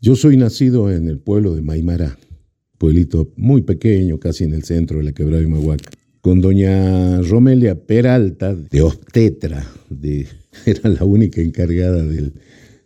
Yo 0.00 0.14
soy 0.14 0.36
nacido 0.36 0.90
en 0.90 1.08
el 1.08 1.18
pueblo 1.18 1.54
de 1.54 1.62
Maimará, 1.62 2.16
pueblito 2.78 3.32
muy 3.36 3.62
pequeño, 3.62 4.18
casi 4.20 4.44
en 4.44 4.54
el 4.54 4.62
centro 4.62 4.98
de 4.98 5.04
la 5.04 5.12
quebrada 5.12 5.42
de 5.42 5.48
Mahuaca, 5.48 5.90
con 6.20 6.40
doña 6.40 7.20
Romelia 7.22 7.74
Peralta, 7.74 8.54
de 8.54 8.82
obstetra, 8.82 9.66
de, 9.90 10.28
era 10.66 10.88
la 10.88 11.04
única 11.04 11.40
encargada 11.40 12.02
del, 12.04 12.34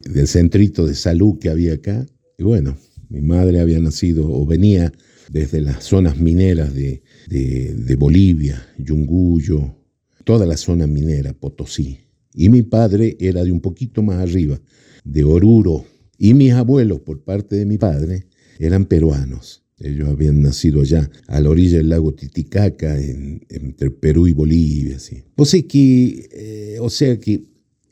del 0.01 0.27
centrito 0.27 0.87
de 0.87 0.95
salud 0.95 1.39
que 1.39 1.51
había 1.51 1.75
acá. 1.75 2.07
Y 2.43 2.45
bueno, 2.45 2.77
mi 3.09 3.21
madre 3.21 3.61
había 3.61 3.79
nacido 3.79 4.29
o 4.29 4.45
venía 4.45 4.93
desde 5.31 5.61
las 5.61 5.85
zonas 5.85 6.19
mineras 6.19 6.75
de, 6.75 7.01
de, 7.29 7.95
Bolivia, 7.95 8.67
Yunguyo, 8.79 9.77
toda 10.25 10.45
la 10.45 10.57
zona 10.57 10.89
minera, 10.89 11.35
Potosí. 11.35 11.99
Y 12.35 12.49
mi 12.49 12.63
padre 12.63 13.17
era 13.21 13.45
de 13.45 13.53
un 13.53 13.61
poquito 13.61 14.03
más 14.03 14.19
arriba, 14.19 14.61
de 15.05 15.23
Oruro. 15.23 15.85
Y 16.19 16.35
mis 16.35 16.51
abuelos, 16.53 16.99
por 17.03 17.23
parte 17.23 17.55
de 17.55 17.65
mi 17.65 17.79
padre, 17.79 18.27
eran 18.59 18.87
peruanos. 18.87 19.63
Ellos 19.79 20.09
habían 20.09 20.43
nacido 20.43 20.81
allá, 20.81 21.09
a 21.29 21.41
la 21.41 21.49
orilla 21.49 21.77
del 21.77 21.91
lago 21.91 22.13
Titicaca, 22.13 23.01
en- 23.01 23.47
entre 23.51 23.93
Perú 23.93 24.27
y 24.27 24.33
Bolivia. 24.33 24.99
¿sí? 24.99 25.23
O, 25.37 25.45
sea 25.45 25.63
que, 25.63 26.29
eh, 26.33 26.79
o 26.81 26.91
sea 26.91 27.21
que 27.21 27.45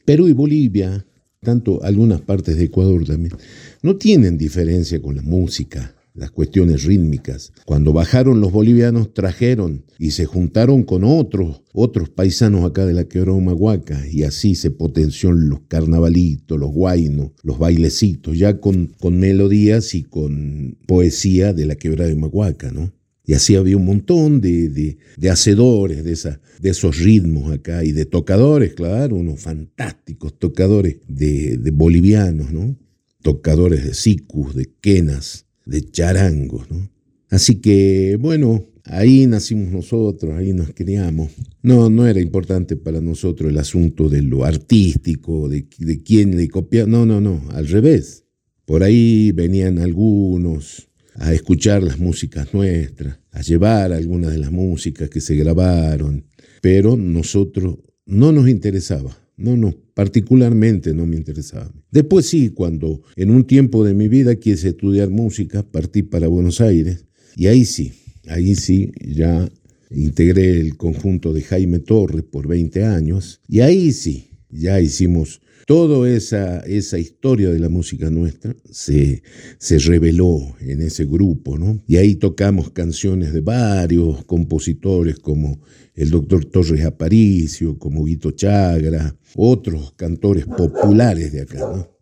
Perú 0.05 0.27
y 0.27 0.33
Bolivia, 0.33 1.07
tanto 1.41 1.83
algunas 1.85 2.21
partes 2.21 2.57
de 2.57 2.65
Ecuador 2.65 3.05
también, 3.07 3.35
no 3.83 3.97
tienen 3.97 4.37
diferencia 4.37 5.01
con 5.01 5.17
la 5.17 5.23
música, 5.23 5.95
las 6.15 6.31
cuestiones 6.31 6.85
rítmicas. 6.85 7.53
Cuando 7.65 7.93
bajaron 7.93 8.41
los 8.41 8.53
bolivianos 8.53 9.15
trajeron 9.15 9.85
y 9.99 10.11
se 10.11 10.27
juntaron 10.27 10.83
con 10.83 11.05
otros, 11.05 11.63
otros 11.73 12.11
paisanos 12.11 12.65
acá 12.65 12.85
de 12.85 12.95
la 12.95 13.05
quebrada 13.05 13.39
Humahuaca 13.39 14.07
y 14.07 14.25
así 14.25 14.55
se 14.55 14.71
potenció 14.71 15.33
los 15.33 15.61
carnavalitos, 15.69 16.59
los 16.59 16.71
guainos, 16.71 17.31
los 17.43 17.59
bailecitos, 17.59 18.39
ya 18.39 18.61
con, 18.61 18.89
con 18.99 19.19
melodías 19.19 19.95
y 19.95 20.03
con 20.03 20.77
poesía 20.87 21.53
de 21.53 21.67
la 21.67 21.77
quebrada 21.77 22.13
Humahuaca, 22.13 22.71
¿no? 22.71 22.93
Y 23.25 23.35
así 23.35 23.55
había 23.55 23.77
un 23.77 23.85
montón 23.85 24.41
de, 24.41 24.69
de, 24.71 24.99
de 25.17 25.31
hacedores 25.31 26.03
de, 26.03 26.13
esa, 26.13 26.41
de 26.61 26.71
esos 26.71 26.99
ritmos 26.99 27.53
acá 27.53 27.85
y 27.85 27.93
de 27.93 28.05
tocadores, 28.05 28.75
claro, 28.75 29.15
unos 29.15 29.41
fantásticos 29.41 30.37
tocadores 30.37 30.97
de 31.07 31.71
bolivianos, 31.73 32.51
¿no? 32.51 32.77
Tocadores 33.23 33.85
de 33.85 33.95
sicus, 33.95 34.55
de 34.55 34.71
quenas, 34.81 35.47
de 35.67 35.83
charangos, 35.91 36.71
¿no? 36.71 36.91
Así 37.31 37.61
que, 37.61 38.17
bueno, 38.21 38.67
ahí 38.85 39.27
nacimos 39.27 39.71
nosotros, 39.71 40.33
ahí 40.37 40.53
nos 40.53 40.71
criamos. 40.73 41.31
No, 41.63 41.89
no 41.91 42.07
era 42.07 42.21
importante 42.21 42.77
para 42.77 43.01
nosotros 43.01 43.51
el 43.51 43.59
asunto 43.59 44.09
de 44.09 44.23
lo 44.23 44.45
artístico, 44.45 45.49
de, 45.49 45.69
quién 46.05 46.37
le 46.37 46.49
copiaba. 46.49 46.91
No, 46.91 47.07
no, 47.07 47.21
no, 47.21 47.43
al 47.51 47.69
revés. 47.69 48.25
Por 48.65 48.83
ahí 48.83 49.33
venían 49.33 49.79
algunos 49.79 50.89
a 51.15 51.33
escuchar 51.33 51.83
las 51.83 51.99
músicas 51.99 52.53
nuestras, 52.55 53.19
a 53.33 53.43
llevar 53.43 53.93
algunas 53.93 54.33
de 54.33 54.39
las 54.39 54.51
músicas 54.51 55.09
que 55.09 55.21
se 55.21 55.35
grabaron, 55.37 56.25
pero 56.61 56.97
nosotros 56.97 57.79
no 58.07 58.33
nos 58.33 58.49
interesaba, 58.49 59.17
no, 59.41 59.57
no, 59.57 59.75
particularmente 59.95 60.95
no 60.95 61.07
me 61.07 61.17
interesaba. 61.17 61.73
Después 61.91 62.27
sí, 62.27 62.51
cuando 62.51 63.03
en 63.17 63.31
un 63.31 63.45
tiempo 63.45 63.85
de 63.85 63.95
mi 63.95 64.09
vida 64.09 64.37
quise 64.37 64.69
estudiar 64.69 65.11
música, 65.11 65.63
partí 65.63 66.03
para 66.03 66.29
Buenos 66.29 66.61
Aires 66.61 67.07
y 67.37 67.47
ahí 67.47 67.65
sí, 67.65 67.93
ahí 68.29 68.55
sí 68.55 68.93
ya 69.01 69.49
integré 69.91 70.61
el 70.61 70.77
conjunto 70.77 71.33
de 71.33 71.43
Jaime 71.43 71.81
Torres 71.81 72.23
por 72.23 72.47
20 72.47 72.85
años 72.85 73.41
y 73.49 73.61
ahí 73.61 73.93
sí, 73.93 74.31
ya 74.51 74.81
hicimos 74.81 75.41
toda 75.71 76.11
esa, 76.11 76.59
esa 76.67 76.99
historia 76.99 77.49
de 77.51 77.61
la 77.61 77.69
música 77.69 78.11
nuestra 78.11 78.57
se, 78.69 79.23
se 79.59 79.79
reveló 79.79 80.57
en 80.59 80.83
ese 80.83 81.05
grupo, 81.05 81.59
¿no? 81.59 81.81
Y 81.87 81.97
ahí 81.97 82.17
tocamos 82.17 82.73
canciones 82.73 83.33
de 83.33 83.41
varios 83.41 84.25
compositores 84.25 85.21
como 85.21 85.61
el 85.95 86.11
doctor 86.11 86.45
Torres 86.47 86.85
Aparicio, 86.85 87.79
como 87.79 88.03
Guito 88.03 88.33
Chagra, 88.33 89.15
otros 89.37 89.93
cantores 89.93 90.45
populares 90.45 91.31
de 91.31 91.43
acá, 91.43 91.61
¿no? 91.61 92.00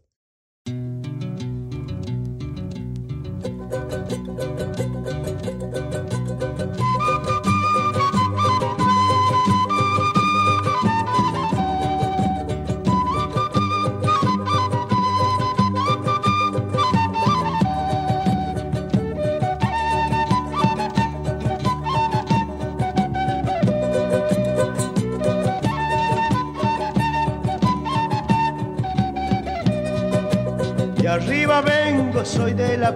Vengo, 32.09 32.25
soy 32.25 32.53
de 32.55 32.79
la 32.79 32.95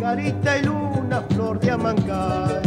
carita 0.00 0.58
y 0.58 0.62
luna, 0.62 1.22
flor 1.30 1.60
de 1.60 1.70
Amancay. 1.70 2.62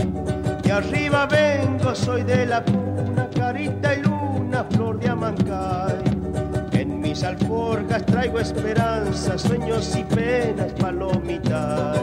De 0.63 0.71
arriba 0.71 1.25
vengo, 1.25 1.95
soy 1.95 2.23
de 2.23 2.45
la 2.45 2.63
puna, 2.63 3.27
carita 3.35 3.95
y 3.95 4.01
luna, 4.01 4.63
flor 4.71 4.99
de 4.99 5.09
Amancay. 5.09 5.95
En 6.71 6.99
mis 6.99 7.23
alforjas 7.23 8.05
traigo 8.05 8.39
esperanza, 8.39 9.37
sueños 9.37 9.95
y 9.95 10.03
penas, 10.03 10.71
palomitas. 10.73 11.99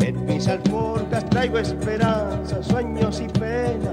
En 0.00 0.24
mis 0.24 0.46
alforjas 0.46 1.24
traigo 1.30 1.58
esperanza, 1.58 2.62
sueños 2.62 3.20
y 3.20 3.26
penas, 3.26 3.85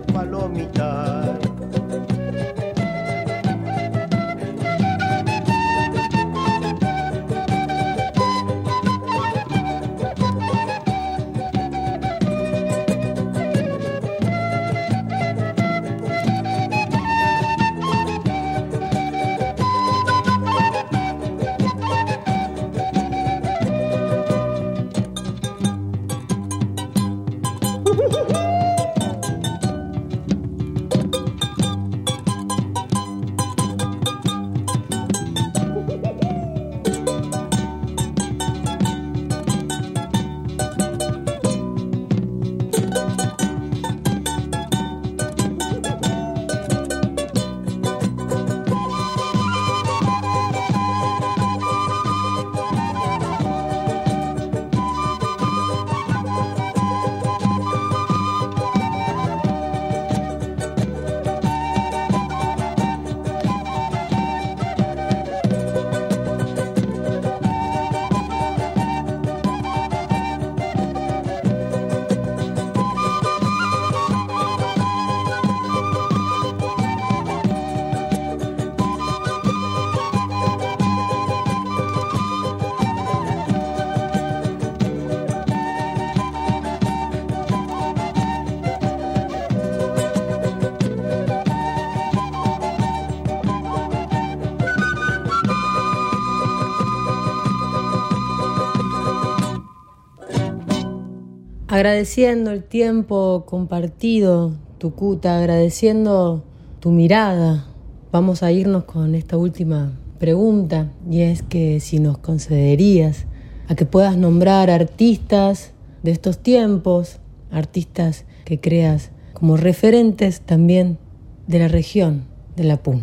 Agradeciendo 101.74 102.52
el 102.52 102.64
tiempo 102.64 103.46
compartido, 103.48 104.54
Tucuta, 104.78 105.40
agradeciendo 105.40 106.44
tu 106.80 106.92
mirada, 106.92 107.66
vamos 108.12 108.44
a 108.44 108.52
irnos 108.52 108.84
con 108.84 109.16
esta 109.16 109.38
última 109.38 109.92
pregunta 110.20 110.92
y 111.10 111.22
es 111.22 111.42
que 111.42 111.80
si 111.80 111.98
nos 111.98 112.20
concederías 112.20 113.26
a 113.68 113.74
que 113.74 113.88
puedas 113.88 114.18
nombrar 114.18 114.70
artistas 114.70 115.72
de 116.04 116.12
estos 116.12 116.38
tiempos, 116.38 117.18
artistas 117.50 118.26
que 118.46 118.60
creas 118.60 119.10
como 119.34 119.58
referentes 119.58 120.42
también 120.42 121.00
de 121.48 121.58
la 121.58 121.70
región 121.70 122.26
de 122.56 122.66
la 122.66 122.78
Puna. 122.78 123.02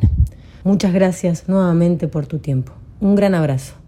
Muchas 0.63 0.93
gracias 0.93 1.49
nuevamente 1.49 2.07
por 2.07 2.29
tu 2.29 2.39
tiempo. 2.39 2.71
Un 3.01 3.17
gran 3.17 3.35
abrazo. 3.35 3.80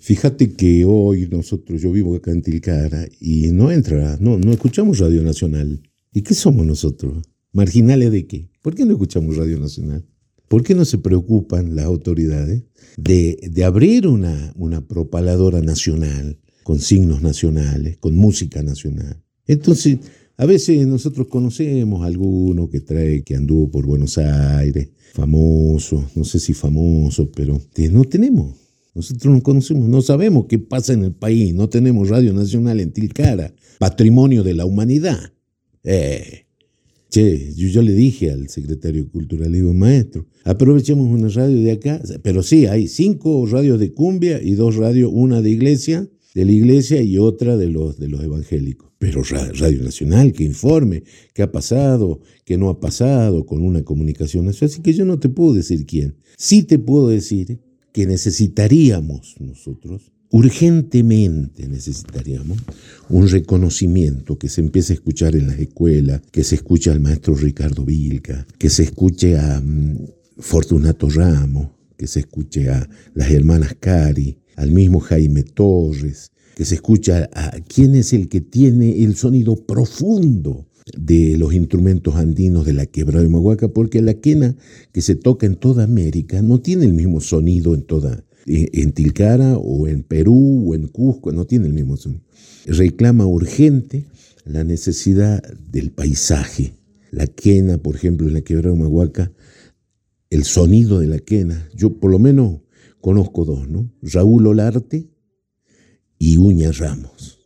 Fíjate 0.00 0.54
que 0.54 0.86
hoy 0.86 1.28
nosotros, 1.30 1.82
yo 1.82 1.92
vivo 1.92 2.16
acá 2.16 2.30
en 2.30 2.40
Tilcara 2.40 3.06
y 3.20 3.48
no 3.52 3.70
entra, 3.70 4.16
no, 4.18 4.38
no 4.38 4.50
escuchamos 4.50 4.98
Radio 4.98 5.22
Nacional. 5.22 5.82
¿Y 6.10 6.22
qué 6.22 6.32
somos 6.32 6.64
nosotros? 6.64 7.22
¿Marginales 7.52 8.10
de 8.10 8.26
qué? 8.26 8.48
¿Por 8.62 8.74
qué 8.74 8.86
no 8.86 8.92
escuchamos 8.92 9.36
Radio 9.36 9.60
Nacional? 9.60 10.06
¿Por 10.48 10.62
qué 10.62 10.74
no 10.74 10.86
se 10.86 10.96
preocupan 10.96 11.76
las 11.76 11.84
autoridades 11.84 12.62
de, 12.96 13.50
de 13.52 13.64
abrir 13.64 14.06
una, 14.06 14.54
una 14.56 14.80
propaladora 14.88 15.60
nacional, 15.60 16.38
con 16.64 16.80
signos 16.80 17.20
nacionales, 17.20 17.98
con 17.98 18.16
música 18.16 18.62
nacional? 18.62 19.22
Entonces, 19.46 19.98
a 20.38 20.46
veces 20.46 20.86
nosotros 20.86 21.26
conocemos 21.26 22.02
a 22.02 22.06
alguno 22.06 22.70
que 22.70 22.80
trae, 22.80 23.22
que 23.22 23.36
anduvo 23.36 23.70
por 23.70 23.84
Buenos 23.84 24.16
Aires, 24.16 24.88
famoso, 25.12 26.08
no 26.14 26.24
sé 26.24 26.40
si 26.40 26.54
famoso, 26.54 27.30
pero 27.30 27.60
no 27.92 28.04
tenemos. 28.04 28.69
Nosotros 28.94 29.32
no 29.32 29.42
conocemos, 29.42 29.88
no 29.88 30.02
sabemos 30.02 30.46
qué 30.48 30.58
pasa 30.58 30.92
en 30.92 31.04
el 31.04 31.12
país, 31.12 31.54
no 31.54 31.68
tenemos 31.68 32.08
Radio 32.08 32.32
Nacional 32.32 32.80
en 32.80 32.92
Tilcara, 32.92 33.54
patrimonio 33.78 34.42
de 34.42 34.54
la 34.54 34.66
humanidad. 34.66 35.32
Eh, 35.84 36.46
che, 37.08 37.54
yo, 37.54 37.68
yo 37.68 37.82
le 37.82 37.92
dije 37.92 38.30
al 38.30 38.48
secretario 38.48 39.08
cultural, 39.10 39.52
digo, 39.52 39.72
maestro, 39.72 40.26
aprovechemos 40.44 41.08
una 41.08 41.28
radio 41.28 41.62
de 41.62 41.72
acá, 41.72 42.02
pero 42.22 42.42
sí, 42.42 42.66
hay 42.66 42.88
cinco 42.88 43.46
radios 43.46 43.78
de 43.78 43.92
cumbia 43.92 44.42
y 44.42 44.54
dos 44.54 44.76
radios, 44.76 45.10
una 45.12 45.40
de 45.40 45.50
iglesia, 45.50 46.08
de 46.34 46.44
la 46.44 46.52
iglesia 46.52 47.00
y 47.02 47.18
otra 47.18 47.56
de 47.56 47.68
los, 47.68 47.98
de 47.98 48.08
los 48.08 48.22
evangélicos. 48.22 48.90
Pero 48.98 49.22
Radio 49.22 49.82
Nacional, 49.82 50.32
que 50.32 50.44
informe 50.44 51.04
qué 51.32 51.42
ha 51.42 51.50
pasado, 51.50 52.20
qué 52.44 52.58
no 52.58 52.68
ha 52.68 52.80
pasado 52.80 53.46
con 53.46 53.62
una 53.62 53.82
comunicación 53.82 54.44
nacional. 54.44 54.70
Así 54.70 54.82
que 54.82 54.92
yo 54.92 55.06
no 55.06 55.18
te 55.18 55.30
puedo 55.30 55.54
decir 55.54 55.86
quién. 55.86 56.16
Sí 56.36 56.64
te 56.64 56.78
puedo 56.78 57.08
decir 57.08 57.60
que 57.92 58.06
necesitaríamos 58.06 59.36
nosotros, 59.40 60.12
urgentemente 60.30 61.68
necesitaríamos, 61.68 62.58
un 63.08 63.28
reconocimiento 63.28 64.38
que 64.38 64.48
se 64.48 64.60
empiece 64.60 64.92
a 64.92 64.94
escuchar 64.94 65.34
en 65.34 65.48
las 65.48 65.58
escuelas, 65.58 66.22
que 66.30 66.44
se 66.44 66.54
escuche 66.54 66.90
al 66.90 67.00
maestro 67.00 67.34
Ricardo 67.34 67.84
Vilca, 67.84 68.46
que 68.58 68.70
se 68.70 68.84
escuche 68.84 69.36
a 69.36 69.60
mm, 69.60 69.98
Fortunato 70.38 71.08
Ramos, 71.08 71.70
que 71.96 72.06
se 72.06 72.20
escuche 72.20 72.70
a 72.70 72.88
las 73.14 73.30
hermanas 73.30 73.76
Cari, 73.78 74.38
al 74.56 74.70
mismo 74.70 75.00
Jaime 75.00 75.42
Torres, 75.42 76.30
que 76.54 76.64
se 76.64 76.76
escuche 76.76 77.12
a 77.12 77.58
quién 77.66 77.94
es 77.94 78.12
el 78.12 78.28
que 78.28 78.40
tiene 78.40 79.02
el 79.02 79.16
sonido 79.16 79.56
profundo 79.56 80.69
de 80.96 81.36
los 81.36 81.54
instrumentos 81.54 82.16
andinos 82.16 82.66
de 82.66 82.72
la 82.72 82.86
quebrada 82.86 83.22
de 83.22 83.28
Mahuaca, 83.28 83.68
porque 83.68 84.02
la 84.02 84.14
quena 84.14 84.56
que 84.92 85.02
se 85.02 85.14
toca 85.14 85.46
en 85.46 85.56
toda 85.56 85.84
América 85.84 86.42
no 86.42 86.60
tiene 86.60 86.84
el 86.84 86.92
mismo 86.92 87.20
sonido 87.20 87.74
en 87.74 87.82
toda, 87.82 88.24
en 88.46 88.92
Tilcara 88.92 89.56
o 89.58 89.86
en 89.86 90.02
Perú 90.02 90.70
o 90.70 90.74
en 90.74 90.88
Cusco, 90.88 91.32
no 91.32 91.46
tiene 91.46 91.66
el 91.66 91.72
mismo 91.72 91.96
sonido. 91.96 92.22
Reclama 92.66 93.26
urgente 93.26 94.06
la 94.44 94.64
necesidad 94.64 95.42
del 95.70 95.90
paisaje. 95.90 96.74
La 97.10 97.26
quena, 97.26 97.78
por 97.78 97.96
ejemplo, 97.96 98.28
en 98.28 98.34
la 98.34 98.42
quebrada 98.42 98.74
de 98.74 98.82
Mahuaca, 98.82 99.32
el 100.30 100.44
sonido 100.44 101.00
de 101.00 101.08
la 101.08 101.18
quena, 101.18 101.68
yo 101.74 101.98
por 101.98 102.10
lo 102.10 102.18
menos 102.18 102.60
conozco 103.00 103.44
dos, 103.44 103.68
¿no? 103.68 103.90
Raúl 104.02 104.46
Olarte 104.46 105.08
y 106.18 106.36
Uña 106.36 106.70
Ramos. 106.70 107.39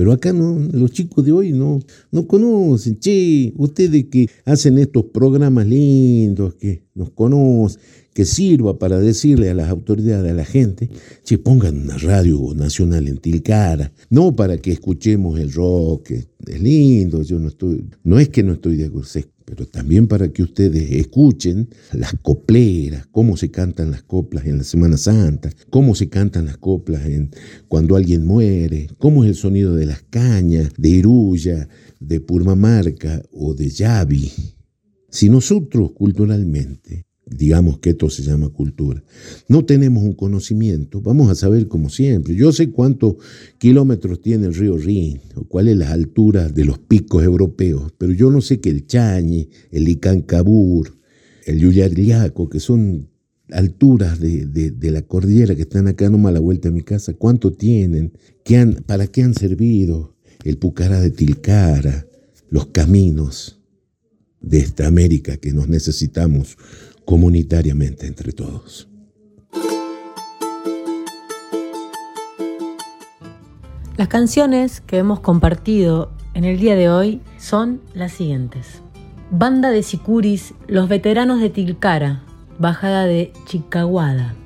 Pero 0.00 0.12
acá 0.12 0.32
no, 0.32 0.58
los 0.72 0.92
chicos 0.92 1.26
de 1.26 1.30
hoy 1.30 1.52
no, 1.52 1.78
no 2.10 2.26
conocen. 2.26 2.98
Che, 2.98 3.52
ustedes 3.58 4.06
que 4.06 4.30
hacen 4.46 4.78
estos 4.78 5.04
programas 5.04 5.66
lindos, 5.66 6.54
que 6.54 6.84
nos 6.94 7.10
conocen, 7.10 7.82
que 8.14 8.24
sirva 8.24 8.78
para 8.78 8.98
decirle 8.98 9.50
a 9.50 9.54
las 9.54 9.68
autoridades, 9.68 10.32
a 10.32 10.34
la 10.34 10.46
gente, 10.46 10.88
che, 11.22 11.36
pongan 11.36 11.82
una 11.82 11.98
radio 11.98 12.54
nacional 12.54 13.08
en 13.08 13.18
Tilcara, 13.18 13.92
no 14.08 14.34
para 14.34 14.56
que 14.56 14.72
escuchemos 14.72 15.38
el 15.38 15.52
rock, 15.52 16.04
que 16.04 16.24
es 16.46 16.62
lindo, 16.62 17.20
yo 17.20 17.38
no 17.38 17.48
estoy, 17.48 17.84
no 18.02 18.18
es 18.18 18.30
que 18.30 18.42
no 18.42 18.54
estoy 18.54 18.76
de 18.76 18.86
acuerdo, 18.86 19.06
pero 19.50 19.66
también 19.66 20.06
para 20.06 20.28
que 20.32 20.44
ustedes 20.44 20.92
escuchen 20.92 21.70
las 21.92 22.14
copleras, 22.22 23.08
cómo 23.10 23.36
se 23.36 23.50
cantan 23.50 23.90
las 23.90 24.04
coplas 24.04 24.46
en 24.46 24.58
la 24.58 24.62
Semana 24.62 24.96
Santa, 24.96 25.50
cómo 25.70 25.96
se 25.96 26.08
cantan 26.08 26.46
las 26.46 26.56
coplas 26.56 27.04
en, 27.04 27.32
cuando 27.66 27.96
alguien 27.96 28.24
muere, 28.24 28.86
cómo 28.98 29.24
es 29.24 29.30
el 29.30 29.34
sonido 29.34 29.74
de 29.74 29.86
las 29.86 30.02
cañas, 30.02 30.70
de 30.78 30.88
Iruya, 30.90 31.68
de 31.98 32.20
Purmamarca 32.20 33.22
o 33.32 33.52
de 33.54 33.70
Yavi. 33.70 34.30
Si 35.08 35.28
nosotros 35.28 35.90
culturalmente 35.94 37.06
digamos 37.30 37.78
que 37.78 37.90
esto 37.90 38.10
se 38.10 38.22
llama 38.22 38.48
cultura. 38.48 39.02
No 39.48 39.64
tenemos 39.64 40.02
un 40.02 40.14
conocimiento, 40.14 41.00
vamos 41.00 41.30
a 41.30 41.34
saber 41.34 41.68
como 41.68 41.88
siempre. 41.88 42.34
Yo 42.34 42.52
sé 42.52 42.70
cuántos 42.70 43.16
kilómetros 43.58 44.20
tiene 44.20 44.46
el 44.46 44.54
río 44.54 44.76
Rin, 44.76 45.20
o 45.36 45.44
cuáles 45.44 45.76
las 45.76 45.90
alturas 45.90 46.54
de 46.54 46.64
los 46.64 46.78
picos 46.78 47.22
europeos, 47.22 47.92
pero 47.96 48.12
yo 48.12 48.30
no 48.30 48.40
sé 48.40 48.60
que 48.60 48.70
el 48.70 48.86
Chañi, 48.86 49.48
el 49.70 49.88
Icancabur, 49.88 50.98
el 51.46 51.60
Yuyariaco, 51.60 52.48
que 52.48 52.60
son 52.60 53.08
alturas 53.52 54.20
de, 54.20 54.90
la 54.90 55.02
cordillera 55.02 55.54
que 55.54 55.62
están 55.62 55.88
acá 55.88 56.08
nomás 56.08 56.30
a 56.30 56.34
la 56.34 56.40
vuelta 56.40 56.68
de 56.68 56.74
mi 56.74 56.82
casa, 56.82 57.14
cuánto 57.14 57.52
tienen, 57.52 58.12
para 58.86 59.06
qué 59.06 59.22
han 59.22 59.34
servido, 59.34 60.16
el 60.44 60.58
Pucará 60.58 61.00
de 61.00 61.10
Tilcara, 61.10 62.06
los 62.48 62.66
caminos 62.66 63.60
de 64.40 64.58
esta 64.58 64.86
América 64.86 65.36
que 65.36 65.52
nos 65.52 65.68
necesitamos 65.68 66.56
comunitariamente 67.10 68.06
entre 68.06 68.30
todos. 68.30 68.86
Las 73.96 74.06
canciones 74.06 74.80
que 74.80 74.98
hemos 74.98 75.18
compartido 75.18 76.12
en 76.34 76.44
el 76.44 76.60
día 76.60 76.76
de 76.76 76.88
hoy 76.88 77.20
son 77.36 77.80
las 77.94 78.12
siguientes. 78.12 78.80
Banda 79.32 79.70
de 79.70 79.82
Sicuris, 79.82 80.54
Los 80.68 80.88
Veteranos 80.88 81.40
de 81.40 81.50
Tilcara, 81.50 82.22
Bajada 82.60 83.06
de 83.06 83.32
Chicaguada. 83.44 84.36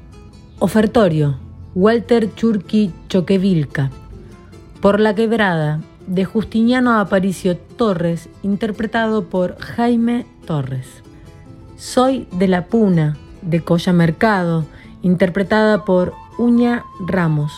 Ofertorio, 0.59 1.37
Walter 1.75 2.35
Churqui 2.35 2.93
Choquevilca. 3.11 3.91
Por 4.81 5.01
la 5.01 5.15
Quebrada, 5.15 5.83
de 6.07 6.25
Justiniano 6.25 6.99
Aparicio 6.99 7.59
Torres, 7.59 8.31
interpretado 8.43 9.27
por 9.29 9.59
Jaime 9.59 10.25
Torres. 10.47 11.04
Soy 11.77 12.29
de 12.33 12.49
la 12.49 12.67
Puna, 12.67 13.17
de 13.43 13.63
Coya 13.63 13.93
Mercado, 13.93 14.65
interpretada 15.03 15.85
por 15.85 16.15
Uña 16.39 16.85
Ramos. 17.07 17.53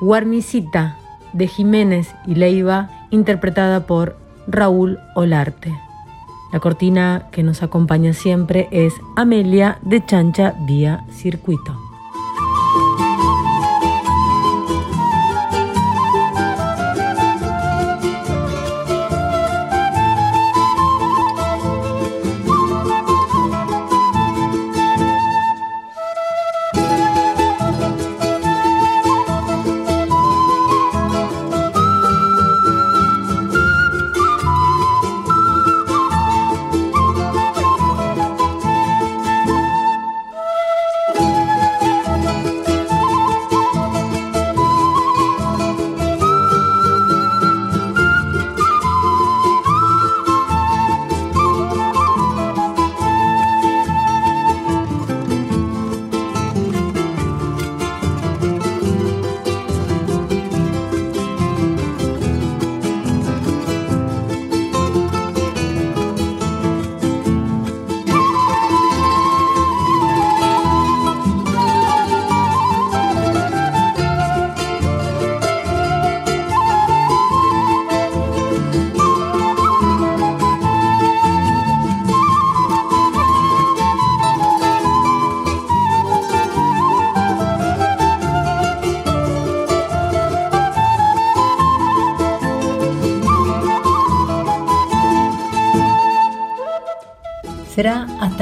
Guarnicita, 0.00 0.96
de 1.32 1.46
Jiménez 1.46 2.14
y 2.26 2.34
Leiva, 2.34 2.90
interpretada 3.10 3.86
por 3.86 4.16
Raúl 4.46 4.98
Olarte. 5.14 5.72
La 6.52 6.60
cortina 6.60 7.28
que 7.30 7.42
nos 7.42 7.62
acompaña 7.62 8.12
siempre 8.12 8.68
es 8.70 8.92
Amelia 9.16 9.78
de 9.82 10.04
Chancha 10.04 10.54
Vía 10.66 11.04
Circuito. 11.10 11.81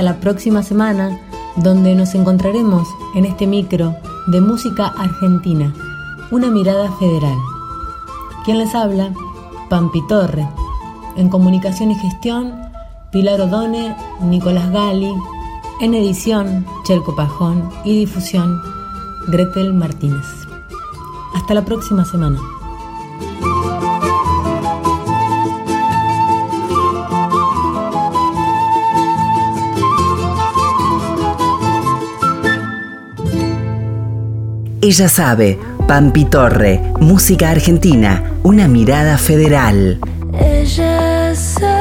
Hasta 0.01 0.15
la 0.15 0.21
próxima 0.21 0.63
semana 0.63 1.21
donde 1.57 1.95
nos 1.95 2.15
encontraremos 2.15 2.89
en 3.15 3.27
este 3.27 3.47
micro 3.47 3.95
de 4.29 4.41
música 4.41 4.87
argentina, 4.87 5.75
una 6.31 6.51
mirada 6.51 6.91
federal. 6.93 7.37
¿Quién 8.47 8.61
les 8.61 8.75
habla? 8.75 9.13
Pampi 9.69 10.01
Torre. 10.07 10.49
En 11.17 11.29
comunicación 11.29 11.91
y 11.91 11.97
gestión, 11.97 12.55
Pilar 13.13 13.43
Odone, 13.43 13.95
Nicolás 14.23 14.71
Gali. 14.71 15.13
En 15.83 15.93
edición, 15.93 16.65
Chelco 16.85 17.15
Pajón. 17.15 17.69
Y 17.85 17.99
difusión, 17.99 18.59
Gretel 19.29 19.75
Martínez. 19.75 20.25
Hasta 21.35 21.53
la 21.53 21.65
próxima 21.67 22.07
semana. 22.07 22.39
Ella 34.83 35.09
sabe, 35.09 35.59
Pampi 35.87 36.25
Torre, 36.25 36.81
música 37.01 37.51
argentina, 37.51 38.33
una 38.45 38.67
mirada 38.67 39.19
federal. 39.19 40.01
Ella 40.33 41.35
sabe. 41.35 41.80